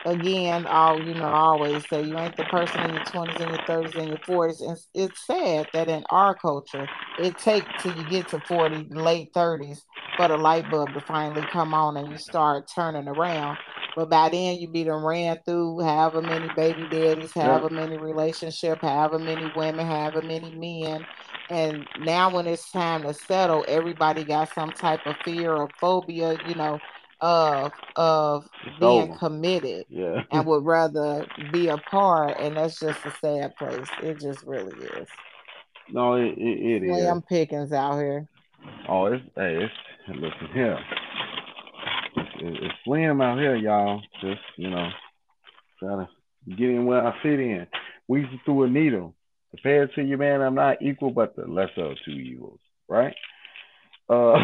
again, 0.05 0.67
I'll 0.69 1.01
you 1.01 1.15
know, 1.15 1.27
I 1.27 1.33
always 1.33 1.87
say 1.89 2.03
you 2.03 2.19
ain't 2.19 2.37
the 2.37 2.45
person 2.45 2.81
in 2.81 2.95
your 2.95 3.05
twenties 3.05 3.41
and 3.41 3.51
your 3.51 3.67
thirties 3.67 3.95
and 3.95 4.09
your 4.09 4.19
forties. 4.19 4.61
And 4.61 4.77
it's 4.95 5.27
sad 5.27 5.69
that 5.73 5.89
in 5.89 6.05
our 6.11 6.35
culture, 6.35 6.89
it 7.19 7.39
takes 7.39 7.67
till 7.81 7.97
you 7.97 8.09
get 8.09 8.29
to 8.29 8.41
forty, 8.41 8.87
late 8.91 9.33
thirties, 9.35 9.85
for 10.17 10.29
the 10.29 10.37
light 10.37 10.71
bulb 10.71 10.93
to 10.95 11.01
finally 11.01 11.47
come 11.53 11.75
on 11.75 11.97
and 11.97 12.11
you 12.11 12.19
start 12.19 12.71
turning 12.75 13.09
around. 13.09 13.59
But 13.95 14.09
by 14.09 14.31
then 14.31 14.59
you 14.59 14.69
be 14.69 14.85
done 14.85 15.05
ran 15.05 15.39
through 15.45 15.81
however 15.81 16.23
many 16.23 16.49
baby 16.57 16.87
daddies, 16.91 17.33
however 17.35 17.69
many 17.69 17.99
relationship, 17.99 18.81
however 18.81 19.19
many 19.19 19.51
women, 19.55 19.87
however 19.87 20.23
many 20.23 20.51
men. 20.51 21.05
And 21.51 21.87
now 22.01 22.31
when 22.35 22.47
it's 22.47 22.71
time 22.71 23.03
to 23.03 23.13
settle, 23.13 23.65
everybody 23.69 24.25
got 24.25 24.53
some 24.55 24.73
type 24.73 25.07
of 25.07 25.17
fear 25.25 25.53
or 25.53 25.69
phobia, 25.79 26.39
you 26.49 26.55
know, 26.55 26.79
of 27.21 27.73
of 27.97 28.49
being 28.81 29.15
committed 29.17 29.85
yeah. 29.89 30.23
and 30.33 30.47
would 30.47 30.65
rather 30.65 31.27
be 31.53 31.69
apart 31.69 32.37
and 32.41 32.57
that's 32.57 32.81
just 32.81 33.05
a 33.05 33.11
sad 33.21 33.55
place. 33.57 33.89
It 34.03 34.21
just 34.21 34.45
really 34.45 34.73
is. 34.73 35.09
No, 35.91 36.15
it, 36.15 36.39
it, 36.39 36.39
it 36.39 36.83
is. 36.83 36.97
Slim 36.97 37.23
Pickens 37.23 37.73
out 37.73 37.99
here. 37.99 38.27
Oh, 38.89 39.07
it's 39.07 39.23
hey, 39.37 39.57
it's 39.63 39.75
listen 40.09 40.49
here 40.55 40.79
it's 42.43 42.75
slim 42.85 43.21
out 43.21 43.39
here, 43.39 43.57
y'all. 43.57 44.01
Just 44.21 44.41
you 44.57 44.71
know, 44.71 44.89
trying 45.79 46.07
to 46.07 46.09
get 46.57 46.71
in 46.71 46.87
where 46.87 47.07
I 47.07 47.15
fit 47.23 47.39
in. 47.39 47.67
Weasel 48.09 48.41
through 48.45 48.65
a 48.65 48.69
needle. 48.69 49.15
Compared 49.51 49.95
to 49.95 50.03
you, 50.03 50.17
man, 50.17 50.41
I'm 50.41 50.55
not 50.55 50.83
equal, 50.83 51.11
but 51.11 51.37
the 51.37 51.47
lesser 51.47 51.85
of 51.85 51.99
two 52.05 52.13
evils, 52.13 52.59
right? 52.89 53.15
Uh, 54.09 54.39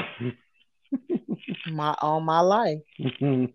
my 1.72 1.94
all 2.00 2.20
my 2.20 2.40
life. 2.40 2.78
I 3.00 3.48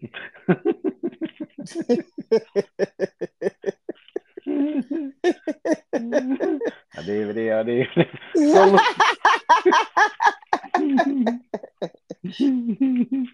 did 7.06 7.38
it, 7.38 7.54
I 7.54 7.64
did. 7.64 7.88
So, 8.36 8.78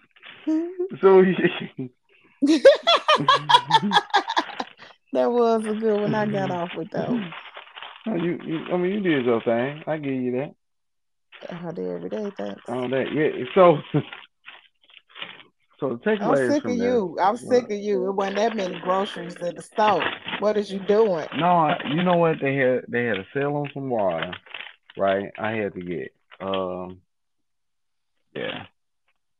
so 0.46 1.22
that 5.12 5.30
was 5.30 5.66
a 5.66 5.74
good 5.74 6.00
one. 6.00 6.14
I 6.14 6.26
got 6.26 6.50
off 6.50 6.70
with 6.76 6.90
though. 6.90 7.20
Oh, 8.06 8.14
you, 8.14 8.38
you, 8.44 8.64
I 8.72 8.76
mean, 8.78 8.92
you 8.92 9.00
did 9.00 9.26
your 9.26 9.42
thing. 9.42 9.82
I 9.86 9.98
give 9.98 10.14
you 10.14 10.32
that. 10.32 10.54
I 11.50 11.72
do 11.72 11.90
every 11.90 12.08
day. 12.08 12.30
Thanks. 12.36 12.62
Oh, 12.68 12.88
that 12.88 13.12
yeah. 13.12 13.44
So, 13.54 13.78
so 15.80 15.90
the 15.90 15.96
takeaway. 15.96 16.46
I'm 16.46 16.52
sick 16.52 16.64
of 16.64 16.76
you. 16.76 17.18
I'm 17.20 17.36
sick 17.36 17.64
of 17.64 17.78
you. 17.78 18.08
It 18.08 18.12
wasn't 18.12 18.36
that 18.36 18.56
many 18.56 18.78
groceries 18.80 19.36
at 19.36 19.56
the 19.56 19.62
store. 19.62 20.04
What 20.40 20.56
is 20.56 20.72
you 20.72 20.78
doing? 20.80 21.26
No, 21.36 21.74
you 21.88 22.02
know 22.02 22.16
what? 22.16 22.36
They 22.40 22.56
had 22.56 22.84
they 22.88 23.04
had 23.04 23.18
a 23.18 23.26
sale 23.34 23.56
on 23.56 23.70
some 23.74 23.90
water, 23.90 24.32
right? 24.96 25.30
I 25.38 25.52
had 25.52 25.74
to 25.74 25.80
get. 25.80 26.14
Um, 26.40 26.98
yeah. 28.34 28.64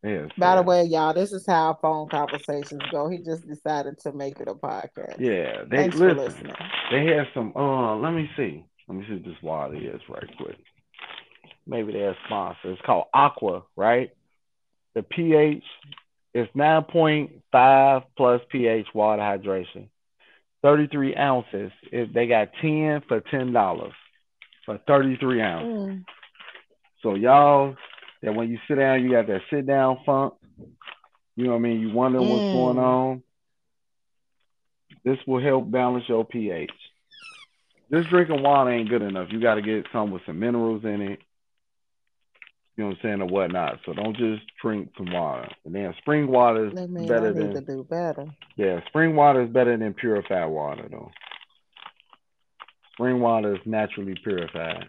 Yes. 0.02 0.30
By 0.38 0.56
the 0.56 0.62
way, 0.62 0.84
y'all, 0.84 1.12
this 1.12 1.30
is 1.30 1.44
how 1.46 1.78
phone 1.82 2.08
conversations 2.08 2.80
go. 2.90 3.08
He 3.08 3.18
just 3.18 3.46
decided 3.46 3.98
to 4.00 4.12
make 4.12 4.40
it 4.40 4.48
a 4.48 4.54
podcast. 4.54 5.18
Yeah, 5.18 5.64
they 5.70 5.76
Thanks 5.76 5.96
listen. 5.96 6.16
For 6.16 6.22
listening. 6.22 6.54
They 6.90 7.06
had 7.06 7.26
some. 7.34 7.52
Uh, 7.54 7.96
let 7.96 8.12
me 8.12 8.30
see. 8.36 8.64
Let 8.88 8.96
me 8.96 9.04
see 9.06 9.14
what 9.14 9.24
this 9.24 9.42
water 9.42 9.76
is 9.76 10.00
right 10.08 10.36
quick. 10.38 10.56
Maybe 11.66 11.92
they're 11.92 12.12
a 12.12 12.16
sponsor. 12.24 12.72
It's 12.72 12.80
called 12.86 13.04
Aqua, 13.12 13.64
right? 13.76 14.10
The 14.94 15.02
pH 15.02 15.62
is 16.34 16.48
nine 16.54 16.84
point 16.84 17.42
five 17.52 18.02
plus 18.16 18.40
pH 18.50 18.86
water 18.94 19.22
hydration. 19.22 19.88
Thirty 20.62 20.88
three 20.88 21.14
ounces. 21.14 21.72
If 21.92 22.12
they 22.14 22.26
got 22.26 22.48
ten 22.62 23.02
for 23.06 23.20
ten 23.20 23.52
dollars 23.52 23.92
for 24.64 24.78
thirty 24.86 25.16
three 25.18 25.42
ounces. 25.42 25.88
Mm. 25.88 26.04
So 27.02 27.14
y'all 27.14 27.76
that 28.22 28.34
when 28.34 28.50
you 28.50 28.58
sit 28.68 28.76
down, 28.76 29.02
you 29.02 29.10
got 29.10 29.26
that 29.26 29.40
sit 29.50 29.66
down 29.66 29.98
funk. 30.04 30.34
You 31.36 31.44
know 31.44 31.52
what 31.52 31.58
I 31.58 31.60
mean? 31.60 31.80
You 31.80 31.90
wonder 31.90 32.18
mm. 32.18 32.28
what's 32.28 32.52
going 32.54 32.78
on. 32.78 33.22
This 35.04 35.18
will 35.26 35.42
help 35.42 35.70
balance 35.70 36.04
your 36.08 36.24
pH. 36.24 36.70
Just 37.92 38.10
drinking 38.10 38.42
water 38.42 38.70
ain't 38.70 38.88
good 38.88 39.02
enough. 39.02 39.28
You 39.30 39.40
got 39.40 39.54
to 39.54 39.62
get 39.62 39.86
some 39.92 40.10
with 40.10 40.22
some 40.26 40.38
minerals 40.38 40.84
in 40.84 41.00
it. 41.00 41.18
You 42.76 42.84
know 42.84 42.90
what 42.90 42.98
I'm 42.98 43.02
saying, 43.02 43.22
or 43.22 43.26
whatnot. 43.26 43.80
So 43.84 43.92
don't 43.92 44.16
just 44.16 44.42
drink 44.62 44.90
some 44.96 45.12
water. 45.12 45.48
And 45.64 45.74
then 45.74 45.92
spring 45.98 46.28
water 46.28 46.68
is 46.68 46.72
better 46.72 47.32
than. 47.32 47.54
to 47.54 47.60
do 47.60 47.84
better. 47.84 48.26
Yeah, 48.56 48.80
spring 48.86 49.16
water 49.16 49.42
is 49.42 49.50
better 49.50 49.76
than 49.76 49.92
purified 49.94 50.46
water, 50.46 50.88
though. 50.90 51.10
Spring 52.92 53.20
water 53.20 53.54
is 53.54 53.60
naturally 53.66 54.14
purified. 54.22 54.86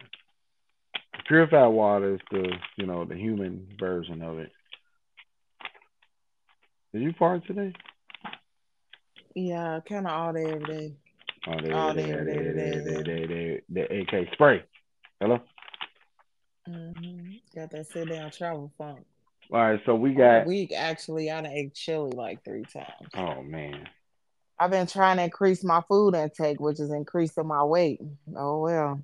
Purified 1.32 1.68
water 1.68 2.16
is 2.16 2.20
the 2.30 2.52
you 2.76 2.86
know 2.86 3.06
the 3.06 3.16
human 3.16 3.66
version 3.80 4.22
of 4.22 4.40
it. 4.40 4.52
Did 6.92 7.04
you 7.04 7.14
fart 7.18 7.48
today? 7.48 7.72
Yeah, 9.34 9.80
kind 9.88 10.08
of 10.08 10.12
all 10.12 10.34
day 10.34 10.44
every 10.44 10.66
day. 10.66 10.94
All 11.48 11.58
day, 11.58 11.72
all 11.72 11.94
day, 11.94 12.12
every 12.12 12.26
day, 12.26 12.38
every 12.38 13.04
day, 13.06 13.28
day, 13.28 13.62
day, 13.72 14.06
AK 14.12 14.34
spray. 14.34 14.62
Hello. 15.22 15.40
Mm-hmm. 16.68 17.36
Got 17.56 17.72
that 17.72 17.88
sit 17.88 18.10
down 18.10 18.30
travel 18.32 18.70
funk. 18.78 19.06
All 19.54 19.62
right, 19.62 19.80
so 19.86 19.96
we 19.96 20.14
got 20.14 20.46
week 20.46 20.74
actually. 20.76 21.32
I 21.32 21.42
done 21.42 21.50
ate 21.54 21.74
chili 21.74 22.12
like 22.14 22.44
three 22.44 22.66
times. 22.66 23.10
Oh 23.16 23.42
man. 23.42 23.88
I've 24.60 24.72
been 24.72 24.86
trying 24.86 25.16
to 25.16 25.24
increase 25.24 25.64
my 25.64 25.82
food 25.88 26.14
intake, 26.14 26.60
which 26.60 26.82
is 26.82 26.92
increasing 26.92 27.48
my 27.48 27.64
weight. 27.64 28.02
Oh 28.36 28.60
well. 28.60 29.02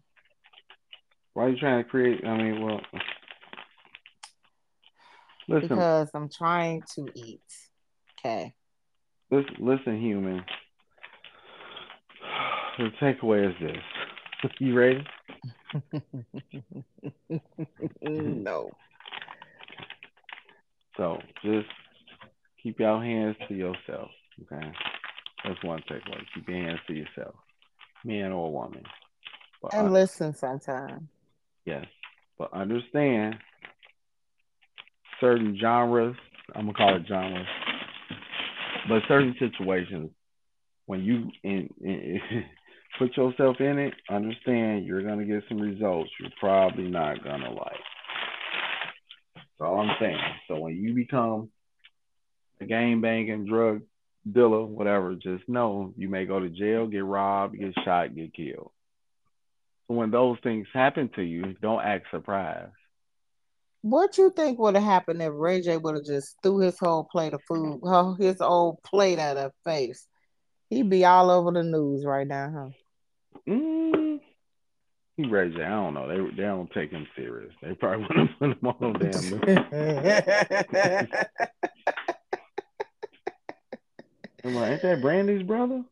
Why 1.38 1.44
are 1.44 1.50
you 1.50 1.58
trying 1.58 1.84
to 1.84 1.88
create? 1.88 2.26
I 2.26 2.36
mean, 2.36 2.66
well, 2.66 2.82
listen. 5.48 5.68
Because 5.70 6.10
I'm 6.16 6.30
trying 6.30 6.82
to 6.96 7.08
eat. 7.14 7.44
Okay. 8.20 8.56
Listen, 9.30 9.56
listen, 9.60 10.02
human. 10.02 10.44
The 12.80 12.90
takeaway 13.00 13.50
is 13.50 13.56
this. 13.62 14.52
you 14.60 14.76
ready? 14.76 15.06
no. 18.02 18.72
So 20.98 21.20
just 21.44 21.68
keep 22.64 22.80
your 22.80 23.00
hands 23.00 23.36
to 23.48 23.54
yourself. 23.54 24.10
Okay. 24.42 24.72
That's 25.46 25.64
one 25.64 25.84
takeaway. 25.88 26.24
Keep 26.34 26.50
your 26.50 26.58
hands 26.58 26.80
to 26.88 26.96
yourself, 26.96 27.36
man 28.04 28.32
or 28.32 28.52
woman. 28.52 28.82
But 29.62 29.76
and 29.76 29.90
I, 29.90 29.92
listen 29.92 30.34
sometimes. 30.34 31.04
Yes. 31.68 31.86
But 32.40 32.54
understand 32.54 33.36
certain 35.20 35.58
genres, 35.60 36.16
I'm 36.56 36.62
gonna 36.66 36.74
call 36.74 36.96
it 36.96 37.04
genres, 37.08 37.46
but 38.88 39.02
certain 39.10 39.36
situations, 39.38 40.12
when 40.86 41.04
you 41.04 41.30
in, 41.44 41.70
in, 41.82 42.22
put 42.98 43.18
yourself 43.18 43.58
in 43.60 43.80
it, 43.80 43.94
understand 44.10 44.86
you're 44.86 45.04
gonna 45.04 45.26
get 45.26 45.44
some 45.50 45.60
results 45.60 46.10
you're 46.22 46.32
probably 46.40 46.88
not 46.88 47.22
gonna 47.22 47.52
like. 47.52 47.84
That's 49.36 49.46
all 49.60 49.82
I'm 49.82 49.96
saying. 50.00 50.18
So 50.48 50.60
when 50.60 50.78
you 50.78 50.94
become 50.94 51.50
a 52.62 52.66
game 52.66 53.02
banging 53.02 53.46
drug 53.46 53.82
dealer, 54.32 54.64
whatever, 54.64 55.16
just 55.16 55.50
know 55.50 55.94
you 55.98 56.08
may 56.08 56.26
go 56.26 56.40
to 56.40 56.50
jail, 56.50 56.88
get 56.88 57.04
robbed, 57.04 57.60
get 57.60 57.74
shot, 57.84 58.16
get 58.16 58.34
killed 58.34 58.72
when 59.88 60.12
those 60.12 60.38
things 60.44 60.68
happen 60.74 61.10
to 61.16 61.24
you, 61.24 61.56
don't 61.62 61.82
act 61.82 62.08
surprised. 62.12 62.72
What 63.82 64.18
you 64.18 64.32
think 64.32 64.60
would 64.60 64.76
have 64.76 64.84
happened 64.84 65.22
if 65.22 65.32
Ray 65.34 65.62
J 65.62 65.78
would 65.78 65.96
have 65.96 66.06
just 66.06 66.36
threw 66.44 66.60
his 66.60 66.78
whole 66.78 67.06
plate 67.06 67.34
of 67.34 67.42
food, 67.48 67.80
his 68.20 68.42
old 68.42 68.84
plate 68.84 69.20
at 69.20 69.38
her 69.38 69.52
face? 69.64 70.08
He'd 70.70 70.90
be 70.90 71.06
all 71.06 71.32
over 71.32 71.52
the 71.52 71.64
news 71.64 72.04
right 72.06 72.28
now, 72.28 72.52
huh? 72.54 72.70
Mm, 73.48 74.20
he 75.16 75.26
Ray 75.26 75.52
J. 75.52 75.64
I 75.64 75.70
don't 75.70 75.94
know. 75.94 76.08
They 76.08 76.36
they 76.36 76.44
don't 76.44 76.70
take 76.72 76.92
him 76.92 77.08
serious. 77.16 77.54
They 77.62 77.74
probably 77.76 78.08
want 78.10 78.30
to 78.30 78.36
put 78.40 78.50
him 78.50 78.68
on 78.68 78.94
damn 79.00 79.34
I'm 84.44 84.56
like, 84.56 84.72
ain't 84.72 84.82
that 84.82 85.02
Brandy's 85.02 85.44
brother? 85.44 85.84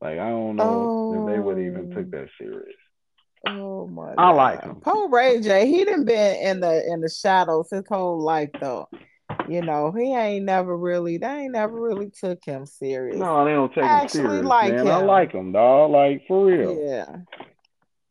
Like, 0.00 0.18
I 0.18 0.28
don't 0.28 0.56
know 0.56 0.64
oh. 0.64 1.28
if 1.28 1.34
they 1.34 1.40
would 1.40 1.58
even 1.58 1.90
took 1.90 2.10
that 2.10 2.28
serious. 2.38 2.76
Oh 3.46 3.86
my! 3.86 4.14
I 4.18 4.30
like 4.30 4.62
him. 4.62 4.76
Poor 4.76 5.08
Ray 5.08 5.40
J. 5.40 5.66
He 5.66 5.84
didn't 5.84 6.06
been 6.06 6.36
in 6.36 6.60
the 6.60 6.84
in 6.92 7.00
the 7.00 7.08
shadows 7.08 7.68
his 7.70 7.84
whole 7.88 8.20
life 8.20 8.50
though. 8.60 8.88
You 9.48 9.62
know, 9.62 9.92
he 9.92 10.14
ain't 10.14 10.44
never 10.44 10.76
really. 10.76 11.18
They 11.18 11.26
ain't 11.26 11.52
never 11.52 11.80
really 11.80 12.10
took 12.10 12.44
him 12.44 12.66
serious. 12.66 13.16
No, 13.16 13.44
they 13.44 13.52
don't 13.52 13.72
take 13.72 13.84
I 13.84 14.02
him 14.02 14.08
serious, 14.08 14.44
like 14.44 14.74
man. 14.74 14.86
Him. 14.86 14.92
I 14.92 15.02
like 15.02 15.32
him, 15.32 15.52
dog. 15.52 15.90
Like 15.90 16.26
for 16.26 16.46
real. 16.46 16.78
Yeah. 16.80 17.16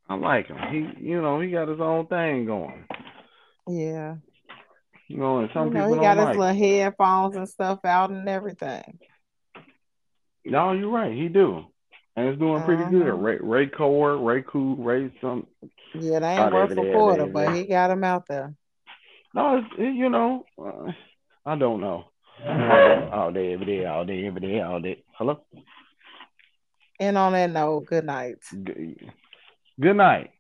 I 0.09 0.15
like 0.15 0.47
him. 0.47 0.57
He, 0.71 1.05
you 1.05 1.21
know, 1.21 1.41
he 1.41 1.51
got 1.51 1.67
his 1.67 1.81
own 1.81 2.07
thing 2.07 2.45
going. 2.45 2.85
Yeah. 3.67 4.15
You 5.09 5.17
know, 5.17 5.39
and 5.39 5.49
some 5.53 5.67
you 5.67 5.73
know, 5.73 5.87
people 5.87 5.95
he 5.95 6.01
got 6.01 6.17
his 6.17 6.25
like 6.27 6.37
little 6.37 6.55
headphones 6.55 7.35
and 7.35 7.49
stuff 7.49 7.79
out 7.83 8.11
and 8.11 8.27
everything. 8.29 8.99
No, 10.45 10.71
you're 10.71 10.89
right. 10.89 11.13
He 11.13 11.27
do 11.27 11.65
and 12.17 12.29
it's 12.29 12.39
doing 12.39 12.63
pretty 12.63 12.81
uh-huh. 12.81 12.91
good. 12.91 13.13
Ray 13.13 13.37
Ray 13.39 13.67
Core, 13.67 14.17
Ray 14.17 14.43
Cool, 14.51 14.75
Ray 14.77 15.13
some. 15.21 15.45
Yeah, 15.93 16.19
they 16.19 16.29
ain't 16.29 16.51
worth 16.51 16.71
a 16.71 16.75
quarter, 16.75 17.27
but 17.27 17.53
he 17.53 17.65
got 17.65 17.91
him 17.91 18.03
out 18.03 18.27
there. 18.27 18.55
No, 19.35 19.57
it's, 19.57 19.67
it, 19.77 19.95
you 19.95 20.09
know, 20.09 20.43
uh, 20.59 20.91
I 21.45 21.55
don't 21.55 21.79
know. 21.79 22.05
Mm-hmm. 22.43 23.13
all 23.13 23.31
day, 23.31 23.53
every 23.53 23.65
day, 23.65 23.85
all 23.85 24.03
day, 24.03 24.25
every 24.25 24.41
day, 24.41 24.61
all 24.61 24.79
day. 24.79 25.03
Hello. 25.15 25.41
And 26.99 27.17
on 27.19 27.33
that 27.33 27.51
note, 27.51 27.85
good 27.85 28.05
night. 28.05 28.37
Good, 28.51 29.11
good 29.79 29.95
night. 29.95 30.31